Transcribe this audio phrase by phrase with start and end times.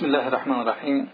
[0.00, 1.10] بسم الله الرحمن الرحیم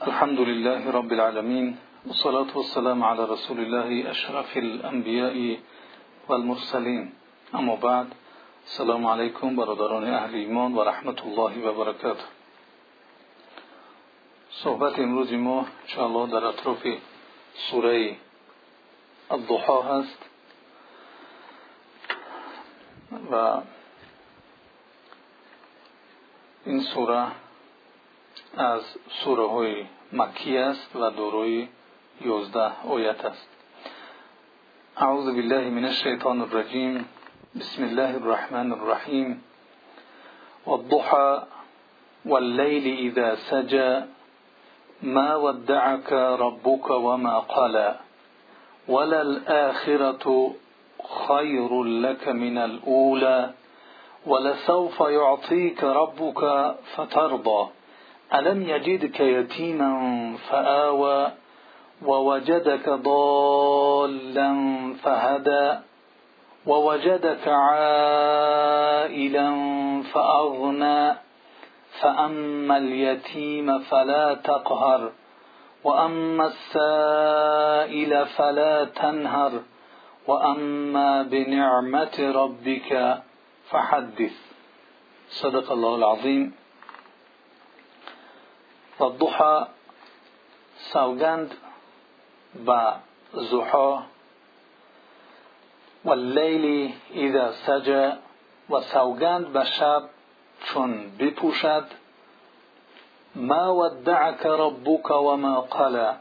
[0.00, 5.58] الحمد لله رب العالمين والصلاة والسلام على رسول الله أشرف الانبیاء
[6.28, 7.12] والمرسلین
[7.54, 8.06] أما بعد
[8.66, 12.24] السلام علیکم برادران أهل ایمان و رحمت الله و برکاته
[14.50, 16.86] صحبت امروز ما انشاءالله در اطراف
[17.70, 18.16] سورة
[19.30, 20.18] الضحا هست.
[23.30, 23.60] و
[26.66, 27.45] این سورة
[28.56, 31.68] از سوره های مکی است و دورای
[32.24, 33.48] یازده آیت است.
[34.96, 37.08] اعوذ بالله من الشیطان الرجیم.
[37.60, 39.44] بسم الله الرحمن الرحیم.
[40.66, 41.38] والضحى
[42.26, 44.00] والليل اذا سجى.
[45.02, 47.94] ما ودعك ربك وما قلى.
[48.88, 50.54] وللآخرة
[51.28, 53.50] خير لك من الأولى.
[54.26, 57.75] ولسوف يعطيك ربك فترضى.
[58.34, 59.90] ألم يجدك يتيما
[60.50, 61.32] فآوى
[62.04, 64.50] ووجدك ضالا
[65.02, 65.78] فهدى
[66.66, 69.48] ووجدك عائلا
[70.02, 71.14] فأغنى
[72.00, 75.12] فأما اليتيم فلا تقهر
[75.84, 79.52] وأما السائل فلا تنهر
[80.26, 83.18] وأما بنعمة ربك
[83.70, 84.36] فحدث.
[85.28, 86.52] صدق الله العظيم.
[89.00, 89.68] و ضحا
[90.92, 91.54] سوگند
[92.66, 92.92] به
[93.32, 94.02] زحا
[96.04, 98.12] و لیلی اذا سجا
[98.70, 100.02] و سوگند به شب
[100.64, 101.86] چون بپوشد.
[103.34, 106.14] ما ودعک ربک و ما قلا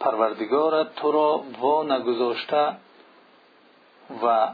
[0.00, 2.76] پروردگارت تو را وا نگذاشته
[4.22, 4.48] و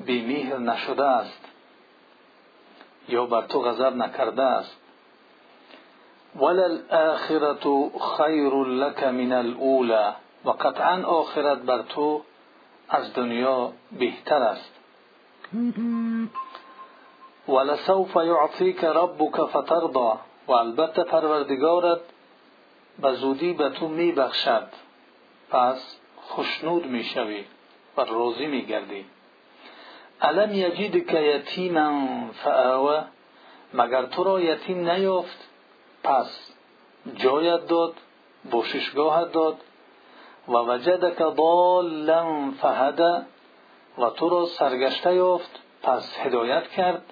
[0.00, 1.44] بیمهر نشده است.
[3.08, 4.77] یا بر تو غضب نکرده است.
[6.40, 10.14] وللآخرة خیر لك من الأولى.
[10.44, 12.22] و قطعا آخرت بر تو
[12.88, 14.72] از دنیا بهتر است.
[17.48, 20.18] ولسوف یعطیک ربک فترضى
[20.48, 22.00] و البته پروردگارت
[23.02, 24.68] به به تو می بخشد
[25.50, 25.96] پس
[26.30, 27.44] خشنود می شوی
[27.96, 29.04] و راضی می گردی
[30.20, 33.04] الم یجدک یتیما فآوه
[33.74, 35.47] مگر تو را یتیم نیافت؟
[36.02, 36.50] پس
[37.14, 37.94] جایت داد
[38.50, 39.56] بوششگاهت داد
[40.48, 43.22] و وجدک ضالا فهده
[43.98, 47.02] و تو را سرگشته یافت پس هدایت کرد.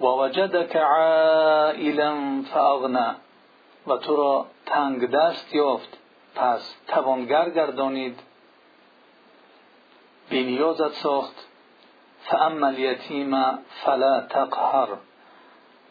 [0.00, 3.14] و وجدک عائلا فاغنا
[3.86, 5.98] و تو را تنگ دست یافت
[6.34, 8.20] پس توانگر گردانید.
[10.30, 11.46] بینیازت ساخت.
[12.20, 14.88] فاما الیتیم فلا تقهر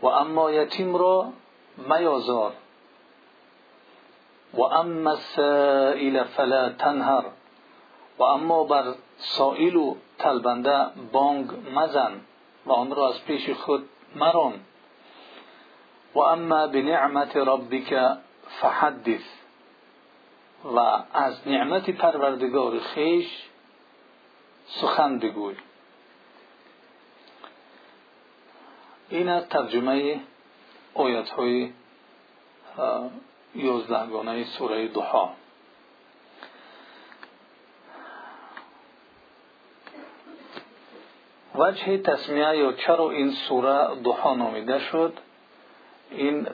[0.02, 1.34] و اما یتیم را
[1.78, 2.54] میازار
[4.54, 7.26] و اما السائل فلا تنهر.
[8.18, 12.12] و اما بر سائل و طلبنده بانگ مزن
[12.66, 14.54] و آن را از پیش خود مران
[16.16, 18.18] و اما بنعمت ربک
[18.48, 19.24] فحدث.
[20.66, 20.80] و
[21.14, 23.44] از نعمت پروردگار خیش
[24.66, 25.56] سخن بگوی.
[29.10, 30.20] این از ترجمه
[30.94, 31.70] آیت های
[33.56, 34.90] یازدهگانه سوره
[41.56, 45.14] وجه تسمیه یا چرا این سوره دوحا نامیده شد؟
[46.12, 46.48] این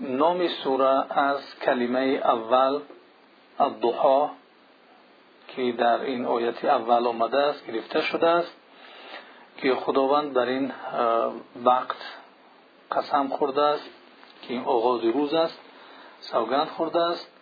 [0.00, 2.80] نام سوره از کلمه اول
[3.58, 4.30] الضحا
[5.48, 8.52] که در این آیت اول آمده است گرفته شده است
[9.56, 10.72] که خداوند در این
[11.64, 12.19] وقت
[12.92, 13.90] قسم خورده است
[14.42, 15.60] که این آغاز روز است.
[16.20, 17.32] سوگند خورده است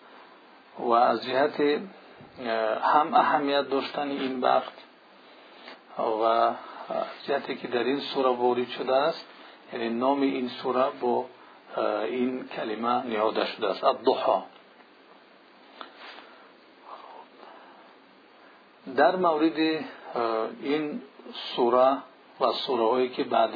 [0.78, 1.60] و از جهت
[2.82, 4.72] هم اهمیت داشتن این وقت
[5.98, 6.54] و
[7.22, 9.26] جهتی که در این سوره وارد شده است
[9.72, 11.24] یعنی نام این سوره با
[12.04, 14.42] این کلمه نهاده شده است الضحا
[18.96, 19.84] در مورد
[20.62, 21.02] این
[21.34, 21.96] سوره
[22.40, 23.54] و سوره هایی که بعد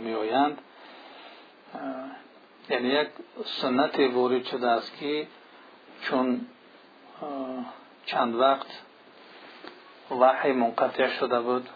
[0.00, 0.58] می آیند
[2.70, 3.08] یعنی یک
[3.44, 5.26] سنت وارد شده است که
[6.02, 6.40] چون
[8.06, 8.66] چند وقت
[10.20, 11.68] وحی منقطع شده بود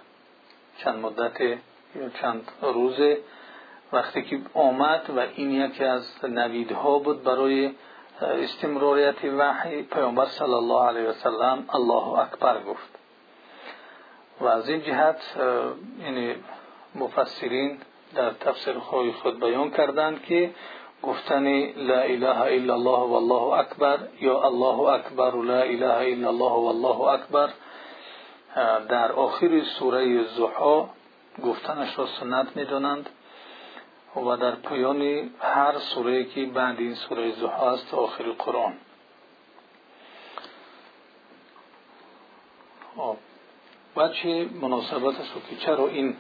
[0.79, 3.21] چند مدت یا چند روزه
[3.93, 7.75] وقتی که آمد و این یکی از نویدها بود برای
[8.21, 12.99] استمراریت وحی پیامبر صلی الله علیه وسلم الله اکبر گفت.
[14.41, 15.23] و از این جهت
[16.01, 16.35] یعنی
[16.95, 17.79] مفسرین
[18.17, 18.79] در تفسیر
[19.23, 20.51] خود بیان کردند که
[21.03, 21.47] گفتن
[21.77, 27.01] لا اله الا الله والله اکبر یا الله اکبر و لا اله الا الله والله
[27.01, 27.51] اکبر
[28.89, 30.89] در آخر سوره زحا
[31.45, 33.11] گفتنش را سنت می‌دانند
[34.17, 38.75] و در پایان هر سوره که بعد این سوره زحا است آخر قرآن.
[43.97, 46.17] بچه مناسبت است که چرا این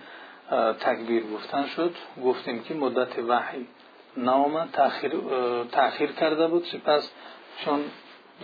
[0.80, 1.94] تکبیر گفتن شد.
[2.24, 3.66] گفتیم که مدت وحی
[4.16, 4.66] نامه
[5.72, 6.64] تأخیر کرده بود.
[6.64, 7.10] سپس
[7.64, 7.84] چون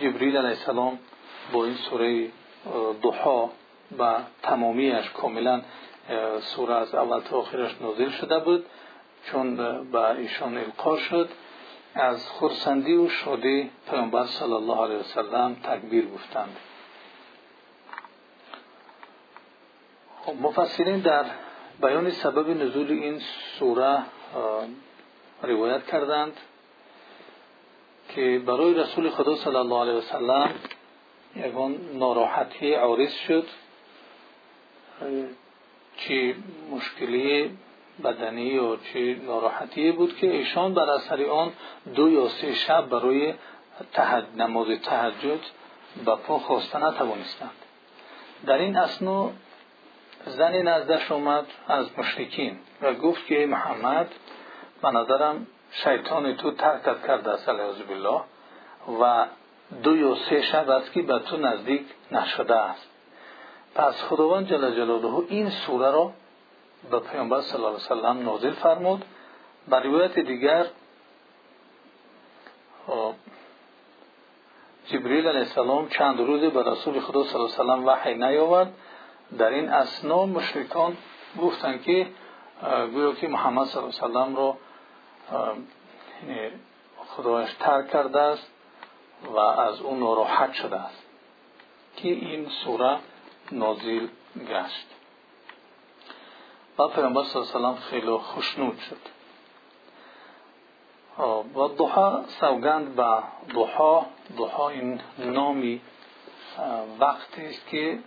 [0.01, 0.99] جبریل علیه السلام
[1.53, 2.29] با این سوره
[3.01, 3.49] دوحا
[3.99, 5.61] و تمامیش کاملا
[6.39, 8.65] سوره از اول تا آخرش نازل شده بود
[9.25, 9.55] چون
[9.91, 11.29] به ایشان القا شد
[11.95, 16.57] از خورسندی و شادی پیامبر صلی الله علیه وسلم تکبیر گفتند.
[20.25, 21.25] خب مفسرین در
[21.81, 23.19] بیان سبب نزول این
[23.59, 24.03] سوره
[25.41, 26.37] روایت کردند
[28.09, 30.51] که برای رسول خدا صلی الله علیه وسلم
[31.35, 33.47] یگان ناراحتی عارض شد.
[35.97, 36.35] چی
[36.71, 37.57] مشکلی
[38.03, 41.53] بدنی یا چی ناراحتی بود که ایشان بر اثر آن
[41.95, 43.33] دو یا سه شب برای
[43.93, 45.39] تحد نماز تهجد
[46.05, 47.51] به پا خواسته نتوانستند.
[48.45, 49.31] در این اسنا
[50.25, 54.11] زنی نزدش آمد از مشرکین و گفت که محمد
[54.81, 58.21] به نظرم شیطان تو ترکت کرده است علیه بالله
[59.01, 59.25] و
[59.83, 62.89] دو یا سه شب است که به تو نزدیک نشده است.
[63.75, 66.11] پس خداوند جل جلاله این سوره را
[66.91, 69.05] به پیامبر صلی الله علیه وسلم نازل فرمود.
[69.67, 70.65] به روایت دیگر
[74.87, 76.49] جبریل علیه السلام چند روزی
[79.33, 80.97] وسلم در این اسنا مشرکان
[81.41, 82.07] گفتند که
[82.93, 84.57] گویا که محمد صلی الله علیه وسلم را
[87.07, 88.47] خدایش ترک کرده است
[89.23, 91.03] و از اون ناراحت شده است
[91.95, 92.99] که این سوره
[93.51, 94.07] نازل
[94.47, 94.87] گشت.
[96.79, 98.97] و پیامبر صلی الله علیه و خیلی خوشنود شد.
[101.55, 104.05] و دوحا سوگند به دوحا
[104.37, 105.81] دوحا این نامی
[106.99, 107.99] وقتی است که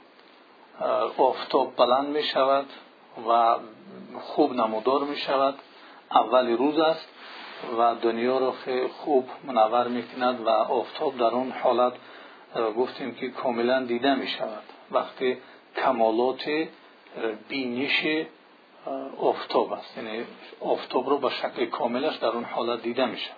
[1.19, 2.67] آفتاب بلند می شود
[3.29, 3.57] و
[4.21, 5.55] خوب نمودار می شود
[6.11, 7.09] اول روز است
[7.79, 8.55] و دنیا را
[8.89, 11.93] خوب منور می کند و آفتاب در اون حالت
[12.77, 15.39] گفتیم که کاملا دیده می شود وقتی
[15.77, 16.51] کمالات
[17.49, 18.07] بینش
[19.19, 19.97] آفتاب است.
[19.97, 20.25] یعنی
[20.61, 23.37] آفتاب رو با شکل کاملش در اون حالت دیده می شود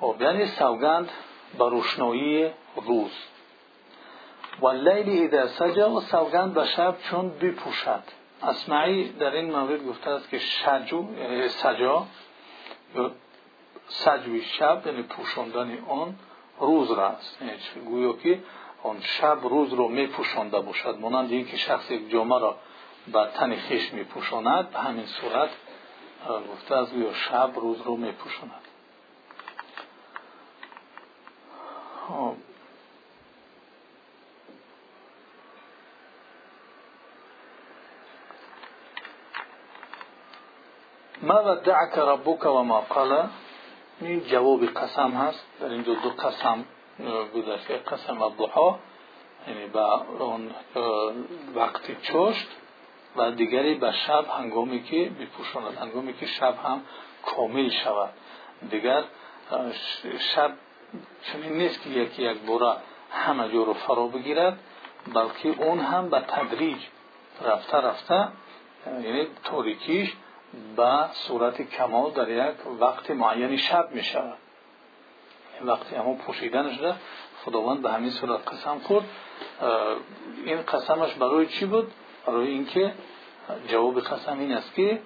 [0.00, 1.10] خب یعنی سوگند
[1.58, 3.10] به روشنایی روز.
[4.62, 8.02] و لیلی اذا سجا و سوگند به شب چون بپوشد
[8.42, 12.06] اسمعی در این مورد گفته است که شجو یعنی سجا
[12.94, 13.10] یا
[13.88, 16.14] سجوی شب یعنی پوشاندن آن
[16.60, 17.42] روز را است.
[17.42, 18.42] یعنی گویا که
[18.82, 20.98] آن شب روز رو می پوشانده باشد.
[21.00, 22.56] مانند اینکه شخص یک جامعه را
[23.12, 25.50] به تن خیش می پوشاند به همین صورت
[26.52, 28.12] گفته است گویا شب روز رو می
[41.26, 43.28] ما ودعك ربك وما قال؟
[44.00, 45.46] این جواب قسم هست.
[45.60, 46.64] در اینجا دو قسم
[47.34, 48.78] گذشته قسم الضحا
[49.48, 50.50] یعنی به اون
[51.54, 52.48] وقتی چشت
[53.16, 56.82] و دیگری به شب هنگامی که بپوشاند هنگامی که شب هم
[57.26, 58.10] کامل شود.
[58.70, 59.04] دیگر
[60.34, 60.52] شب
[61.22, 62.76] چنین نیست که یکی یک بوره
[63.10, 64.58] همه جو رو فرا بگیرد
[65.14, 66.78] بلکه اون هم به تدریج
[67.44, 68.28] رفته رفته
[68.86, 70.16] یعنی تاریکیش
[70.76, 74.38] به صورت کمال در یک وقت معینی شب می شود
[75.64, 76.94] وقتی همون پوشیدن شده
[77.44, 79.04] خداوند به همین صورت قسم خورد.
[80.44, 81.92] این قسمش برای چی بود؟
[82.26, 82.94] برای اینکه
[83.68, 85.00] جواب قسم این است که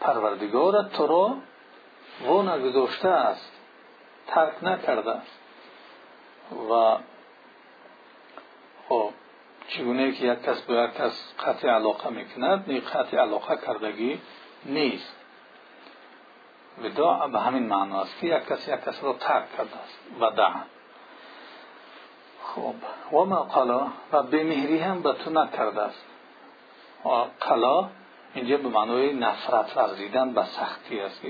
[0.00, 1.36] پروردگارت تو را
[2.32, 3.52] و نگذاشته است
[4.26, 5.38] ترک نکرده است.
[6.70, 6.96] و
[8.88, 9.10] خب
[9.68, 14.20] چگونه که یک کس به یک کس قطع علاقه می‌کند نی قطع علاقه کردگی
[14.64, 15.16] نیست.
[16.82, 19.98] ودا به همین معنا است که یک کس یک کس را ترک کرده است.
[20.20, 20.50] ودع
[22.42, 22.74] خب.
[23.12, 26.04] و ما قلا و به مهری هم به تو نکرده است.
[27.40, 27.88] قلا
[28.34, 31.28] اینجا به معنای نفرت ورزیدن به سختی است که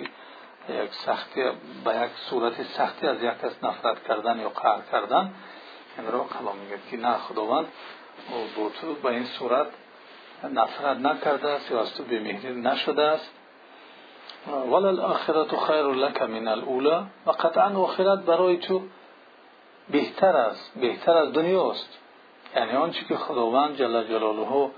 [0.68, 1.42] یک سختی
[1.84, 5.34] به یک صورت سختی از یک کس نفرت کردن یا قهر کردن.
[5.98, 7.66] این را قلا میگه که نه خداوند
[8.56, 9.66] با تو به این صورت
[10.52, 13.32] نفرت نکرده است یا از تو بمهری نشده است.
[14.70, 18.82] ولل آخرت خیر لک من الاولا و قطعا آخرت برای تو
[19.90, 21.98] بهتر است بهتر از دنیاست.
[22.56, 24.70] یعنی آنچه که خداوند جل جلاله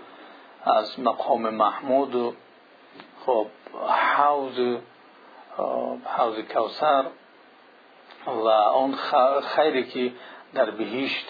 [0.65, 2.35] از مقام محمود و
[3.27, 3.47] خب
[4.17, 4.79] حوض
[6.05, 7.05] حوض کوثر
[8.27, 8.95] و آن
[9.41, 10.13] خیری که
[10.55, 11.27] در بهشت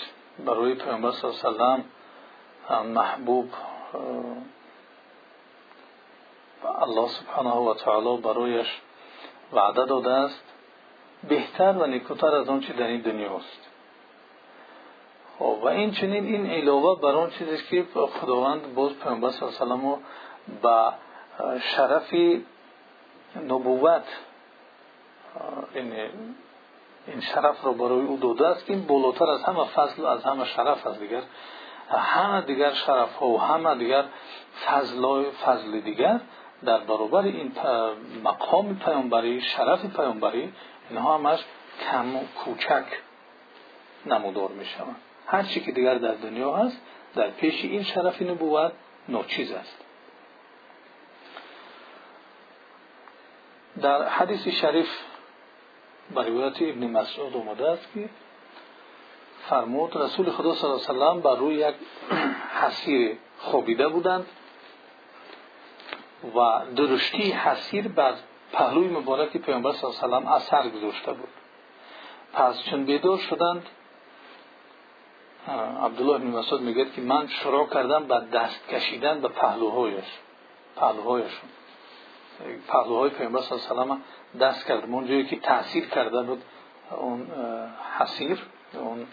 [0.46, 1.84] برای پیامبر صلی الله علیه
[2.70, 3.50] و محبوب
[6.64, 8.80] الله سبحانه و تعالی برایش
[9.52, 10.44] وعده داده است.
[11.28, 13.68] بهتر و نیکوتر از آنچه در این دنیا است.
[15.38, 17.84] خب و این چنین این علاوه بر آن چیزی که
[18.20, 19.98] خداوند باز پیامبر صلی الله علیه و
[20.62, 22.14] به شرف
[23.48, 24.04] نبوت
[25.74, 25.92] این
[27.06, 30.44] این شرف رو برای او داده است که این بالاتر از همه فضل از همه
[30.44, 31.22] شرف است دیگر
[31.96, 34.04] همه دیگر شرف ها و همه دیگر
[34.66, 36.20] فضل فضل دیگر
[36.64, 37.52] در برابر این
[38.24, 40.52] مقام پیامبری شرف پیامبری
[40.90, 41.44] اینها همش
[41.90, 42.84] کم و کوچک
[44.06, 46.80] نمودار می شوند هر چی که دیگر در دنیا هست
[47.14, 48.72] در پیش این شرف نبوت
[49.08, 49.84] ناچیز است.
[53.80, 54.88] در حدیث شریف
[56.14, 58.08] به روایت ابن مسعود اومده است که
[59.46, 61.74] فرمود رسول خدا صلی الله علیه و سلم بر روی یک
[62.60, 64.26] حسیر خوابیده بودند
[66.34, 68.14] و درشتی حسیر بر
[68.52, 71.28] پهلوی مبارک پیامبر صلی الله علیه و سلم اثر گذاشته بود.
[72.32, 73.66] پس چون بیدار شدند
[75.82, 80.04] عبدالله بن مسعود میگه که من شروع کردم به دست کشیدن به پهلوهایش
[80.76, 81.48] پهلوهایشون.
[82.68, 84.94] پهلوهای پیامبر صلی الله علیه و دست کردم.
[84.94, 86.42] اون جایی که تاثیر کرده بود
[86.90, 87.26] اون
[87.98, 89.06] حسیر اون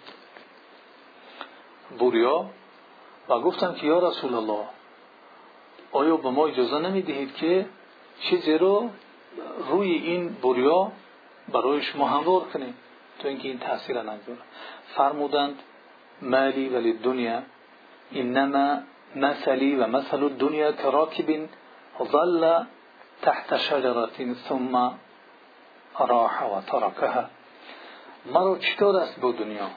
[2.00, 2.50] بوریا
[3.30, 4.66] و گفتم که یا رسول الله
[5.92, 7.66] آیا به ما اجازه نمی‌دهید که
[8.20, 8.90] چیزی رو
[9.70, 10.92] روی این بوریا
[11.48, 12.78] برای شما هموار کنیم؟
[13.20, 14.40] تو اینکه این تاثیر نگذاره
[14.96, 15.60] فرمودند
[16.22, 17.42] مالی ولی دنیا
[18.12, 18.80] انما
[19.16, 21.50] مثلی و مثل دنیا که
[22.04, 22.64] ظل
[23.22, 24.94] تحت شجرة ثم
[26.00, 27.26] راح و ترکها.
[28.26, 29.70] مرا چطور است با دنیا؟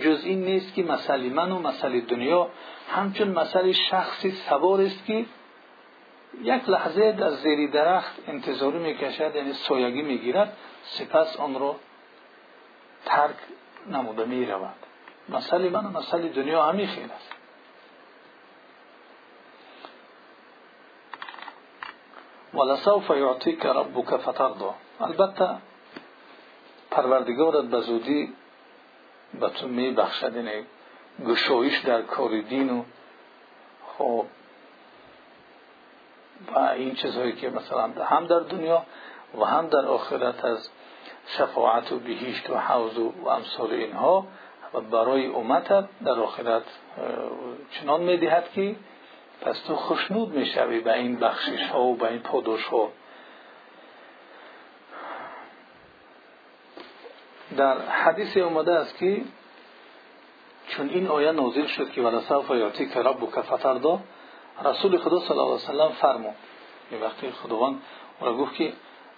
[0.00, 2.50] جز این نیست که مسئله من و مسئله دنیا
[2.90, 5.26] همچون مسئله شخصی سوار است که
[6.42, 11.76] یک لحظه در زیر درخت انتظاری می‌کشد یعنی سویگی می‌گیرد سپس آن را
[13.04, 13.36] ترک
[13.90, 14.74] نموده می‌رود.
[15.28, 17.32] مسئله من و مسئله دنیا همی خیلی است.
[22.54, 25.48] ولسوف یعطیک ربک فترضا البته
[26.90, 28.32] پروردگارت به زودی
[29.40, 30.66] به تو می بخشد یعنی
[31.26, 32.82] گشایش در کار دین و
[33.98, 34.26] خب
[36.54, 38.82] و این چیزهایی که مثلا هم در دنیا
[39.38, 40.68] و هم در آخرت از
[41.26, 44.26] شفاعت و بهشت و حوض و امثال اینها
[44.74, 46.62] و برای امتت در آخرت
[47.70, 48.76] چنان می‌دهد که
[49.40, 52.88] پس تو خوشنود می‌شوی به این بخشش ها و به این پاداش ها
[57.56, 59.22] در حدیث اومده است که
[60.68, 64.00] چون این آیه نازل شد که ولسوف یاتی که ربک فتردا
[64.64, 66.34] رسول خدا صلی الله علیه وسلم فرمود.
[66.90, 67.82] این وقتی خداوند
[68.20, 68.72] را گفت که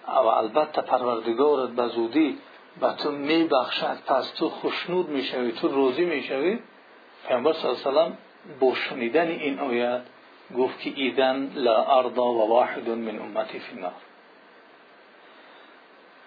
[0.07, 2.39] او البته پروردگارت به زودی
[2.79, 6.59] به تو میبخشد پس تو خوشنود می‌شوی تو روزی می‌شوی.
[7.27, 8.17] پیامبر صلی الله علیه وسلم
[8.59, 10.01] با شنیدن این آیت
[10.57, 13.93] گفت که ایدن لا ارضا و واحد من امتی فی النار.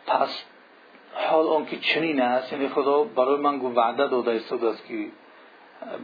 [0.07, 0.45] پس
[1.17, 5.07] حال اون که چنین است یعنی خدا برای من گفت وعده داده است که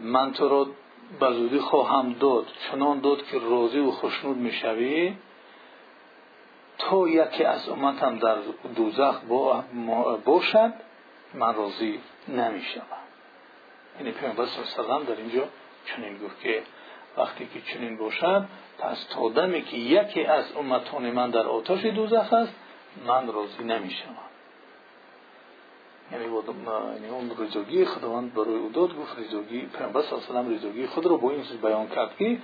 [0.02, 0.66] من تو رو
[1.21, 2.47] به زودی خواهم داد.
[2.71, 5.16] چنان داد که روزی و خوشنود می‌شوی.
[6.78, 8.37] تو یکی از امتم در
[8.76, 9.21] دوزخ
[10.25, 10.73] باشد
[11.35, 12.83] من راضی نمیشم
[13.99, 15.49] یعنی پیامبر صلی الله در اینجا
[15.87, 16.62] چنین گفت که
[17.16, 18.45] وقتی که چنین باشد
[18.78, 22.54] پس تا دمی که یکی از امتان من در آتش دوزخ است
[23.07, 24.16] من راضی نمیشم
[26.12, 31.07] یعنی, یعنی اون رضاگی خداوند برای او داد گفت رضاگی پیامبر صلی الله علیه خود
[31.07, 32.38] رو با این بیان کرد که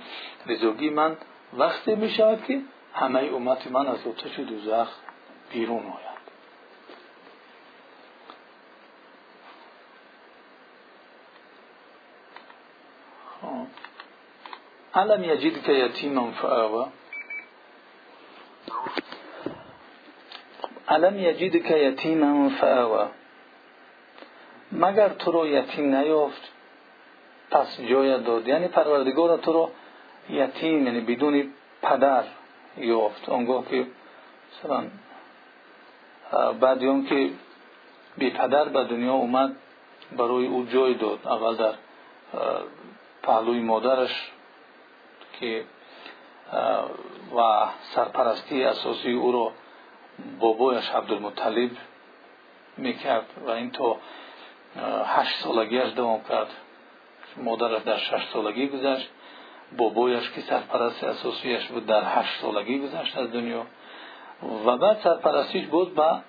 [0.47, 1.17] رضاگی من
[1.57, 2.61] وقتی می شود که
[2.93, 4.89] همه امت من از آتش دوزخ
[5.51, 6.09] بیرون آید.
[14.93, 16.89] علم یجید که یتیما فآوا
[20.87, 23.09] علم یجید که یتیما فآوا
[24.79, 26.51] مگر تو رو یتیم نیافت؟
[27.51, 28.47] پس جای داد.
[28.47, 29.71] یعنی پروردگار تو رو
[30.29, 32.23] یتیم یعنی بدون پدر
[32.77, 33.29] یافت.
[33.29, 33.87] آنگاه که
[34.51, 34.83] مثلا
[36.61, 37.29] بعد اون که
[38.17, 39.55] بی پدر به دنیا اومد
[40.17, 41.27] برای او جای داد.
[41.27, 41.73] اول در
[43.23, 44.31] پهلوی مادرش
[45.39, 45.63] که
[47.35, 49.51] و سرپرستی اساسی او را
[50.39, 51.71] بابایش عبدالمطلب
[52.77, 53.25] می‌کرد.
[53.45, 53.97] و این تا
[55.05, 56.47] هشت سالگیش دوام کرد.
[57.37, 59.09] مادرش در شش سالگی گذشت.
[59.77, 63.65] بابایش که سرپرست اساسیش بود در هشت سالگی گذشت از دنیا.
[64.65, 66.21] و بعد سرپرستیش بود به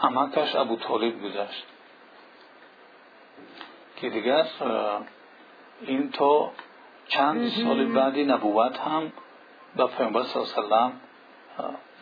[0.00, 1.66] امکش ابو طالب گذشت.
[3.96, 4.46] که دیگر
[5.80, 6.50] این تا
[7.08, 9.12] چند سال بعدی نبوت هم
[9.76, 10.92] به پیامبر صلی الله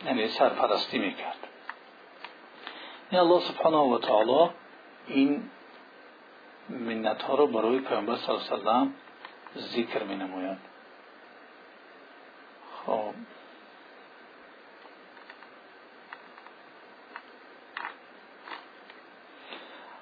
[0.05, 1.47] یعنی سرپرستی می‌کرد.
[3.11, 4.49] این الله سبحانه و تعالی
[5.07, 5.49] این
[6.69, 8.91] منت ها رو برای پیامبر صلی الله علیه
[9.55, 10.57] و ذکر می نماید
[12.85, 13.13] خب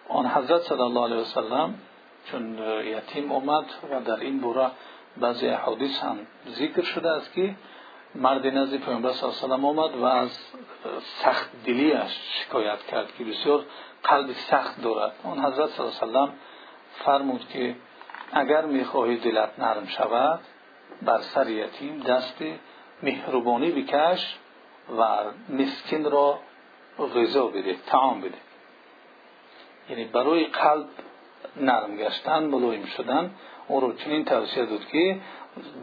[0.09, 1.73] آن حضرت صلی الله علیه وسلم
[2.25, 4.71] چون یتیم اومد و در این بوره
[5.17, 7.55] بعضی احادیث هم ذکر شده است که
[8.15, 10.39] مرد نزد پیامبر صلی الله علیه وسلم آمد و از
[11.23, 13.65] سخت دلیش شکایت کرد که بسیار
[14.03, 16.33] قلب سخت دارد اون حضرت صلی الله علیه وسلم
[16.93, 17.75] فرمود که
[18.31, 20.39] اگر می‌خواهی دلت نرم شود
[21.01, 22.43] بر سر یتیم دست
[23.03, 24.37] مهربانی بکش
[24.97, 26.39] و مسکین را
[27.15, 28.37] غذا بده تعام بده.
[29.89, 30.87] یعنی برای قلب
[31.57, 33.31] نرم گشتن ملایم شدن
[33.67, 35.19] او رو چنین توصیه داد که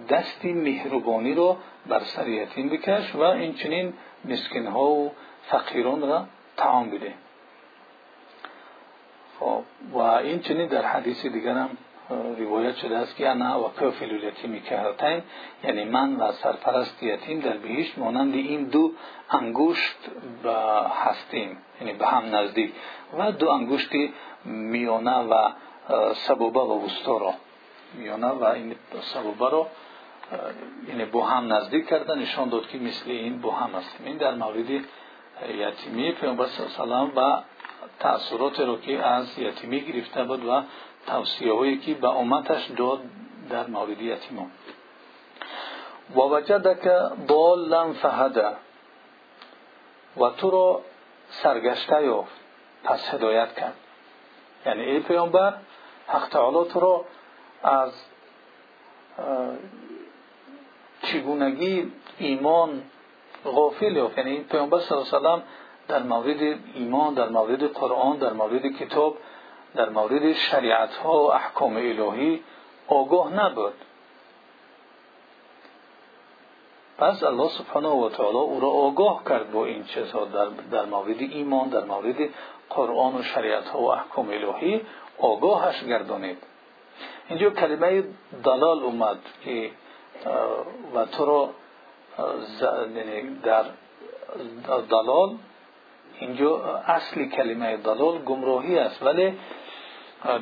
[0.09, 3.93] دستی مهربانی رو بر سر یتیم بکش و این چنین
[4.25, 5.12] مسکین ها و
[5.43, 7.15] فقیران را تعام بده.
[9.40, 11.71] خب و این چنین در حدیث دیگر هم
[12.38, 15.23] روایت شده است که انا و کافل الیتیم کهاتین
[15.64, 18.92] یعنی من و سرپرست یتیم در بهشت مانند این دو
[19.30, 19.97] انگشت
[21.04, 22.73] هستیم یعنی به هم نزدیک
[23.18, 23.91] و دو انگشت
[24.45, 25.50] میانه و
[26.15, 27.34] سبوبه و وسطا را.
[27.95, 29.67] میانه و این سبوبه را
[30.89, 34.34] یعنی با هم نزدیک کردن نشان داد که مثل این با هم است این در
[34.34, 34.71] مورد
[35.58, 37.43] یتیمی پیامبر صلی الله و
[38.00, 40.62] تأثیرات رو که از یتیمی گرفته بود و
[41.06, 43.00] توصیه هایی که به امتش داد
[43.50, 44.50] در مورد یتیمان
[46.14, 46.91] و وجدک
[47.28, 48.56] ضالا فهده
[50.17, 50.82] و تو را
[51.28, 52.41] سرگشته یافت.
[52.84, 53.75] پس هدایت کرد.
[54.67, 55.54] یعنی ای پیامبر
[56.06, 57.04] حق تعالی تو را
[57.62, 57.93] از
[61.02, 62.82] چگونگی ایمان
[63.45, 64.19] غافل یافت.
[64.19, 65.43] یعنی پیامبر صلی الله علیه
[65.89, 69.17] در مورد ایمان در مورد قرآن در مورد کتاب
[69.75, 72.43] در مورد شریعت ها و احکام الهی
[72.89, 73.75] آگاه نبود.
[76.99, 81.21] پس الله سبحانه و تعالی او را آگاه کرد با این چیزها در, در مورد
[81.21, 82.17] ایمان در مورد
[82.71, 84.81] قرآن و شریعت ها و احکام الهی
[85.19, 86.39] آگاهش گردانید.
[87.29, 88.05] اینجا کلمه
[88.45, 89.71] دلال اومد که
[90.95, 91.51] و تو را
[92.97, 93.65] یعنی در
[94.91, 95.37] دلال
[96.21, 99.39] اینجا اصلی کلمه دلال گمراهی است ولی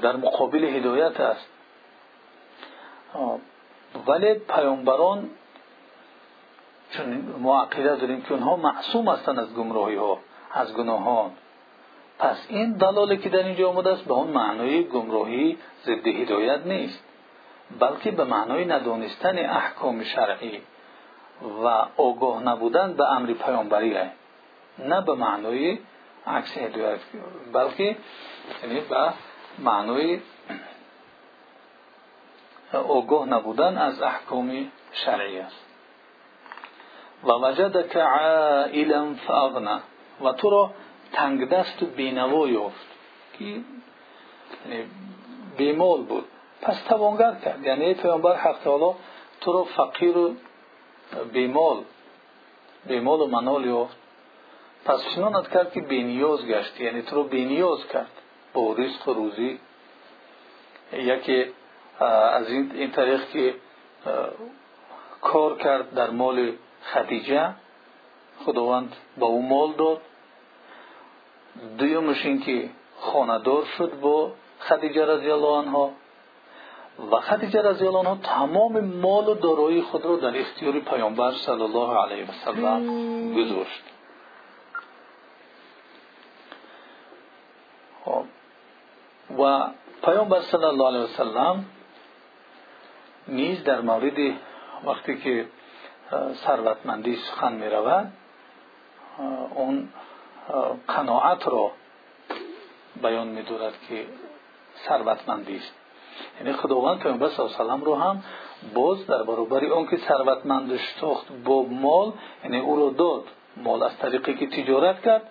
[0.02, 1.48] در مقابل هدایت است.
[4.06, 5.30] ولی پیامبران
[6.90, 10.18] چون ما عقیده داریم که اونها معصوم هستند از گمراهی ها
[10.52, 11.30] از گناهان.
[12.18, 17.04] پس این دلاله که در اینجا آمده است به اون معنای گمراهی ضد هدایت نیست
[17.80, 20.60] بلکه به معنای ندانستن احکام شرعی
[21.62, 24.25] و آگاه نبودن به امر پیامبری است.
[24.78, 25.78] نه به معنای
[26.26, 27.00] عکس هدایت
[27.52, 27.96] بلکه
[28.62, 29.12] یعنی به
[29.58, 30.20] معنای
[32.72, 35.66] آگاه نبودن از احکام شرعی است.
[37.24, 39.80] و وجدک عائلا فاغنا
[40.20, 40.70] و تو را
[41.12, 42.86] تنگ دست و بینوا یافت
[43.38, 43.64] که یعنی
[45.56, 46.24] بیمال بود.
[46.62, 47.62] پس توانگر کرد.
[47.62, 48.94] یعنی پیامبر حق تعالی
[49.40, 50.34] تو را فقیر و
[51.32, 51.82] بیمال
[52.86, 54.05] بیمال و منال یافت.
[54.86, 58.10] پس چنانت کرد که بینیاز گشت یعنی تو رو بینیاز کرد.
[58.52, 59.58] با رزق و روزی.
[60.92, 61.44] یکی
[62.00, 63.54] از این طریق که
[65.20, 66.52] کار کرد در مال
[66.92, 67.54] خدیجه.
[68.44, 70.00] خداوند با او مال داد.
[71.78, 72.70] دویمش این که
[73.00, 75.90] خاندار شد با خدیجه رضی الله عنها.
[77.12, 81.62] و خدیجه رضی الله عنها تمام مال و دارایی خود را در اختیار پیامبر صلی
[81.62, 83.82] الله علیه و سلم گذاشت
[88.06, 88.24] خب.
[89.38, 89.66] و
[90.04, 91.64] پیامبر صلی الله علیه و سلم
[93.28, 94.34] نیز در مورد
[94.84, 95.46] وقتی که
[96.34, 98.12] ثروتمندی سخن می رود
[99.54, 99.88] اون
[100.88, 101.70] قناعت را
[103.02, 104.06] بیان می دارد که
[104.88, 105.74] ثروتمندی است.
[106.40, 108.22] یعنی خداوند پیامبر صلی الله علیه رو هم
[108.74, 112.12] باز در برابر اون که ثروتمندش ساخت با مال
[112.44, 113.24] یعنی او رو داد.
[113.56, 115.22] مال از طریقی که تجارت کرد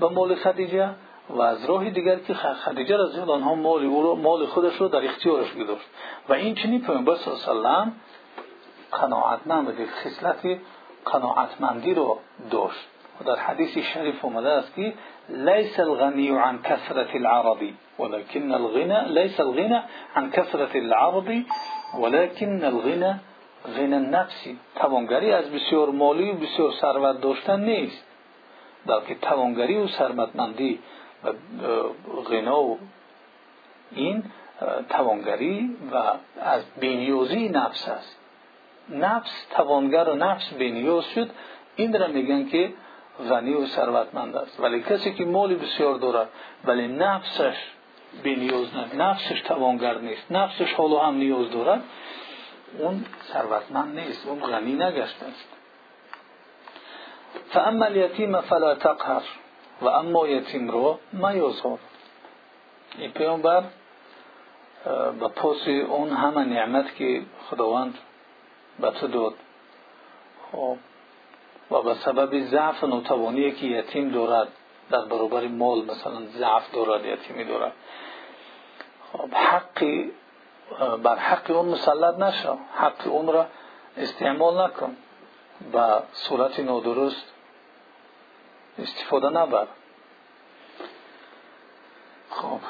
[0.00, 0.90] به مال خدیجه
[1.30, 4.88] و از راه دیگر که خدیجه رضی الله عنها مال او رو مال خودش رو
[4.88, 5.86] در اختیارش گذاشت
[6.28, 10.58] و این چنین پیامبر صلی الله علیه و قناعتمند و خصلت
[11.04, 12.18] قناعتمندی رو
[12.50, 12.88] داشت.
[13.20, 14.92] و در حدیث شریف اومده است که
[15.28, 17.62] لیس الغنی عن کثرت العرض
[17.98, 19.80] ولكن الغنى ليس الغنى
[20.16, 21.30] عن كثرة العرض
[22.00, 23.14] ولكن الغنى
[23.76, 24.48] غنى النفس.
[24.74, 28.04] توانگری از بسیار مالی و بسیار ثروت داشتن نیست
[28.86, 30.78] بلکه توانگری و ثروتمندی
[32.30, 32.78] غنا و
[33.92, 34.24] این
[34.88, 35.96] توانگری و
[36.40, 38.18] از بینیوزی نفس است.
[38.88, 41.30] نفس توانگر و نفس بینیوز شد.
[41.76, 42.72] این را میگن که
[43.28, 44.60] غنی و ثروتمند است.
[44.60, 46.28] ولی کسی که مالی بسیار دارد
[46.64, 47.56] ولی نفسش
[48.22, 51.82] بینیوز نه نفسش توانگر نیست نفسش حالا هم نیاز دارد
[52.78, 55.48] اون ثروتمند نیست اون غنی نگشته است.
[57.50, 59.22] فاما الیتیم فلا تقهر.
[59.82, 61.78] و اما یتیم رو میازار
[62.98, 63.62] این پیامبر
[65.20, 67.98] به پاس اون همه نعمت که خداوند
[68.80, 69.34] به تو داد.
[70.52, 70.76] خب
[71.70, 74.48] و به سبب ضعف و نوتوانی که یتیم دارد
[74.90, 77.72] در برابر مال مثلا ضعف دارد یتیمی دارد.
[79.12, 80.10] خب حقی
[81.02, 82.56] بر حق اون مسلط نشو.
[82.74, 83.46] حق اون را
[83.96, 84.96] استعمال نکن.
[85.72, 87.32] به صورت نادرست
[92.30, 92.60] خب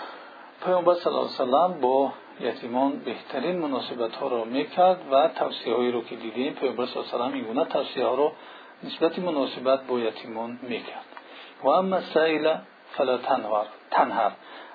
[0.64, 5.92] پیامبر صلی الله علیه وسلم با یتیمان بهترین مناسبت ها را می‌کرد و توصیه هایی
[5.92, 8.32] رو که دیدیم پیامبر صلی الله علیه وسلم اینگونه توصیه ها رو
[8.84, 11.04] نسبت مناسبت با یتیمان می‌کرد.
[11.62, 12.56] و اما سائل
[12.90, 14.32] فلا تنهر تنهر.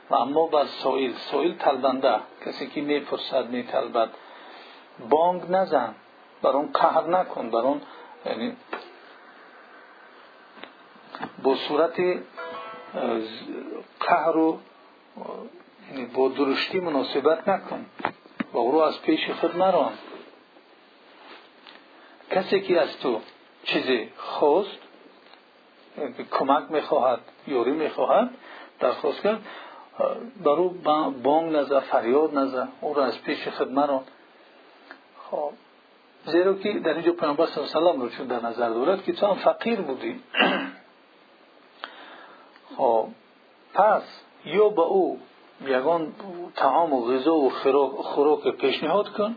[0.09, 2.15] و اما بر سائل سائل طلبنده
[2.45, 4.09] کسی که می‌پرسد میطلبد
[5.09, 5.95] بانگ نزن.
[6.41, 7.81] بر اون قهر نکن بر اون
[8.25, 8.55] یعنی
[11.43, 12.01] با صورت
[13.99, 14.59] قهر و
[15.91, 17.85] یعنی با درشتی مناسبت نکن
[18.53, 19.91] و او رو از پیش خود نران.
[22.31, 23.21] کسی که از تو
[23.63, 24.77] چیزی خواست
[26.31, 28.29] کمک می‌خواهد یوری می‌خواهد
[28.79, 29.41] درخواست کرد
[30.43, 30.69] برو
[31.23, 34.03] بانگ نزه فریاد نزه او را از پیش خدمت را
[35.31, 35.51] خب
[36.25, 39.13] زیرا که در اینجا پیامبر صلی الله علیه و رو چون در نظر دارد که
[39.13, 40.19] تو هم فقیر بودی.
[42.77, 43.07] خب
[43.73, 44.03] پس
[44.45, 45.19] یا به او
[45.65, 46.13] یگان
[46.55, 47.49] تعام و غذا و
[48.03, 49.35] خوراک پیشنهاد کن.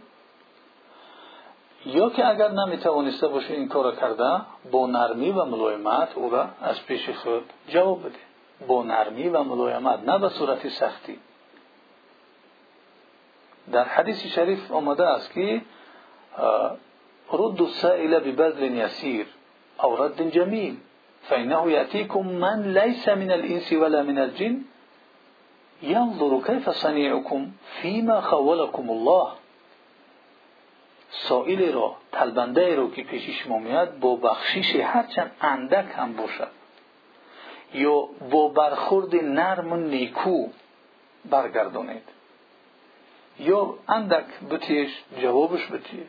[1.87, 6.85] یا که اگر نمی‌توانسته باشه این کار کرده با نرمی و ملایمت او را از
[6.87, 8.19] پیش خود جواب بده.
[8.67, 11.19] با نرمی و ملایمت نه به صورت سختی.
[13.73, 15.61] در حدیث شریف آمده است که
[17.33, 19.27] رد السائل ببذل یسیر
[19.83, 20.77] او رد جمیل.
[21.29, 24.63] فإنه يأتيكم من ليس من الإنس ولا من الجن
[25.83, 27.51] ينظر كيف صنيعكم
[27.83, 29.33] فيما خولكم الله
[31.11, 36.49] سائل را طلبنده را که پیش شما میاد با بخشش هرچند اندک هم باشد.
[37.75, 40.49] یا با برخورد نرم و نیکو
[41.25, 42.09] برگردانید.
[43.39, 46.09] یا اندک بتیش جوابش بتید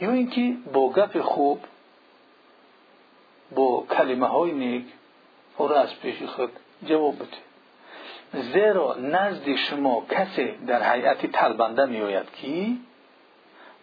[0.00, 1.60] یا اینکه با گپ خوب
[3.54, 4.84] با کلمه های نیک
[5.56, 6.50] او از پیش خود
[6.84, 7.52] جواب بتید
[8.52, 12.72] زیرا نزد شما کسی در حیعت طلبنده می آید که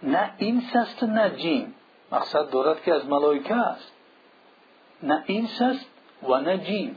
[0.04, 1.74] نه اینس است نه جین
[2.12, 3.94] مقصد دارد که از ملائکه است.
[5.04, 5.86] نه اینس است
[6.24, 6.96] و نه جین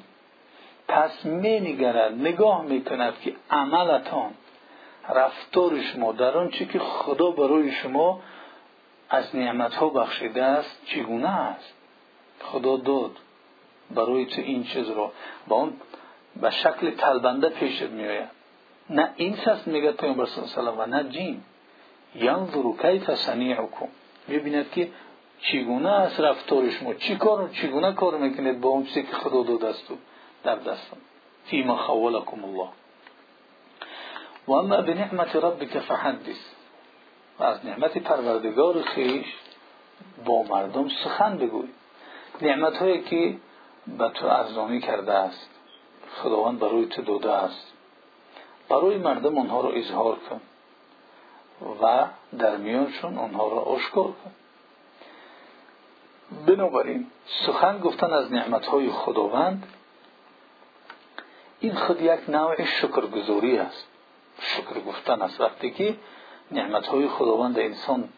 [0.88, 2.84] پس می نگرد نگاه می
[3.24, 4.30] که عملتان
[5.08, 8.20] رفتار شما در آنچه که خدا برای شما
[9.10, 11.74] از نعمت ها بخشیده است چگونه است.
[12.42, 13.16] خدا داد
[13.90, 15.12] برای تو این چیز رو
[15.48, 15.72] با اون
[16.40, 18.28] به شکل طلبنده پیشت می آید
[18.90, 21.42] نه اینس است میگه پیامبر صلی و نه جین.
[22.14, 23.88] ینظر کیف صنیعکم
[24.28, 24.88] می‌بیند که
[25.40, 29.66] چگونه است رفتار شما چی کار چگونه کار می‌کنید با اون چیزی که خدا داده
[29.66, 29.92] است
[30.44, 30.96] در دستم
[31.44, 32.68] فیما خولکم الله.
[34.48, 36.40] و اما بنعمت ربک فحدث.
[37.38, 39.26] و از نعمت پروردگار خیش
[40.24, 41.68] با مردم سخن بگوی
[42.40, 43.36] نعمت هایی که
[43.86, 45.50] به تو ارزانی کرده است.
[46.16, 47.72] خداوند برای تو داده است.
[48.68, 50.40] برای مردم آنها را اظهار کن
[51.82, 52.06] و
[52.38, 54.32] در میانشون اونها را اشکر کن.
[56.46, 57.06] بنابراین
[57.46, 59.66] سخن گفتن از نعمتهای خداوند
[61.60, 63.86] این خود یک نوع شکرگزاری است.
[64.40, 65.40] شکر گفتن است.
[65.40, 65.96] وقتی که
[66.50, 68.08] نعمتهای خداوند انسان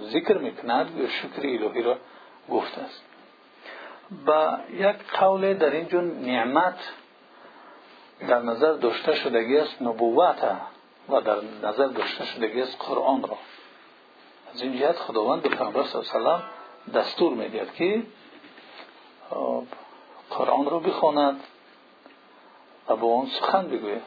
[0.00, 1.96] ذکر می‌کند شکر الهی را
[2.50, 3.02] گفته است.
[4.26, 6.78] با یک قول در اینجا نعمت
[8.28, 10.56] در نظر داشته شدگی است نبوت
[11.08, 13.38] و در نظر داشته شدگی است قرآن را.
[14.54, 16.42] از این جهت خداوند به پیامبر صلی الله
[16.94, 18.02] دستور می‌دهد که
[20.30, 21.40] قرآن را بخواند
[22.88, 24.02] و با آن سخن بگوید.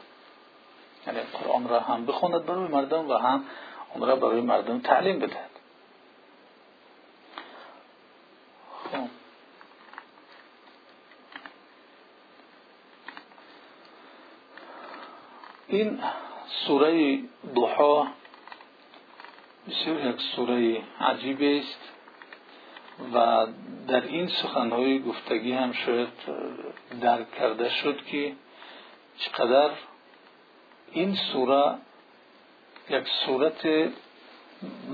[1.06, 3.44] یعنی قرآن را هم بخواند برای مردم و هم
[3.94, 5.50] اون را برای مردم تعلیم بدهد
[8.92, 9.08] خب
[15.74, 16.00] این
[16.66, 17.18] سوره
[17.54, 18.06] دوحا
[19.68, 21.80] بسیار یک سوره عجیب است
[23.14, 23.46] و
[23.88, 26.08] در این سخنهای گفتگی هم شاید
[27.00, 28.32] درک کرده شد که
[29.18, 29.70] چقدر
[30.92, 31.74] این سوره
[32.90, 33.68] یک صورت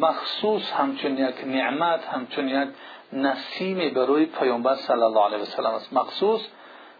[0.00, 2.68] مخصوص همچون یک نعمت همچون یک
[3.12, 5.92] نسیم برای پیامبر صلی الله علیه و است.
[5.92, 6.40] مخصوص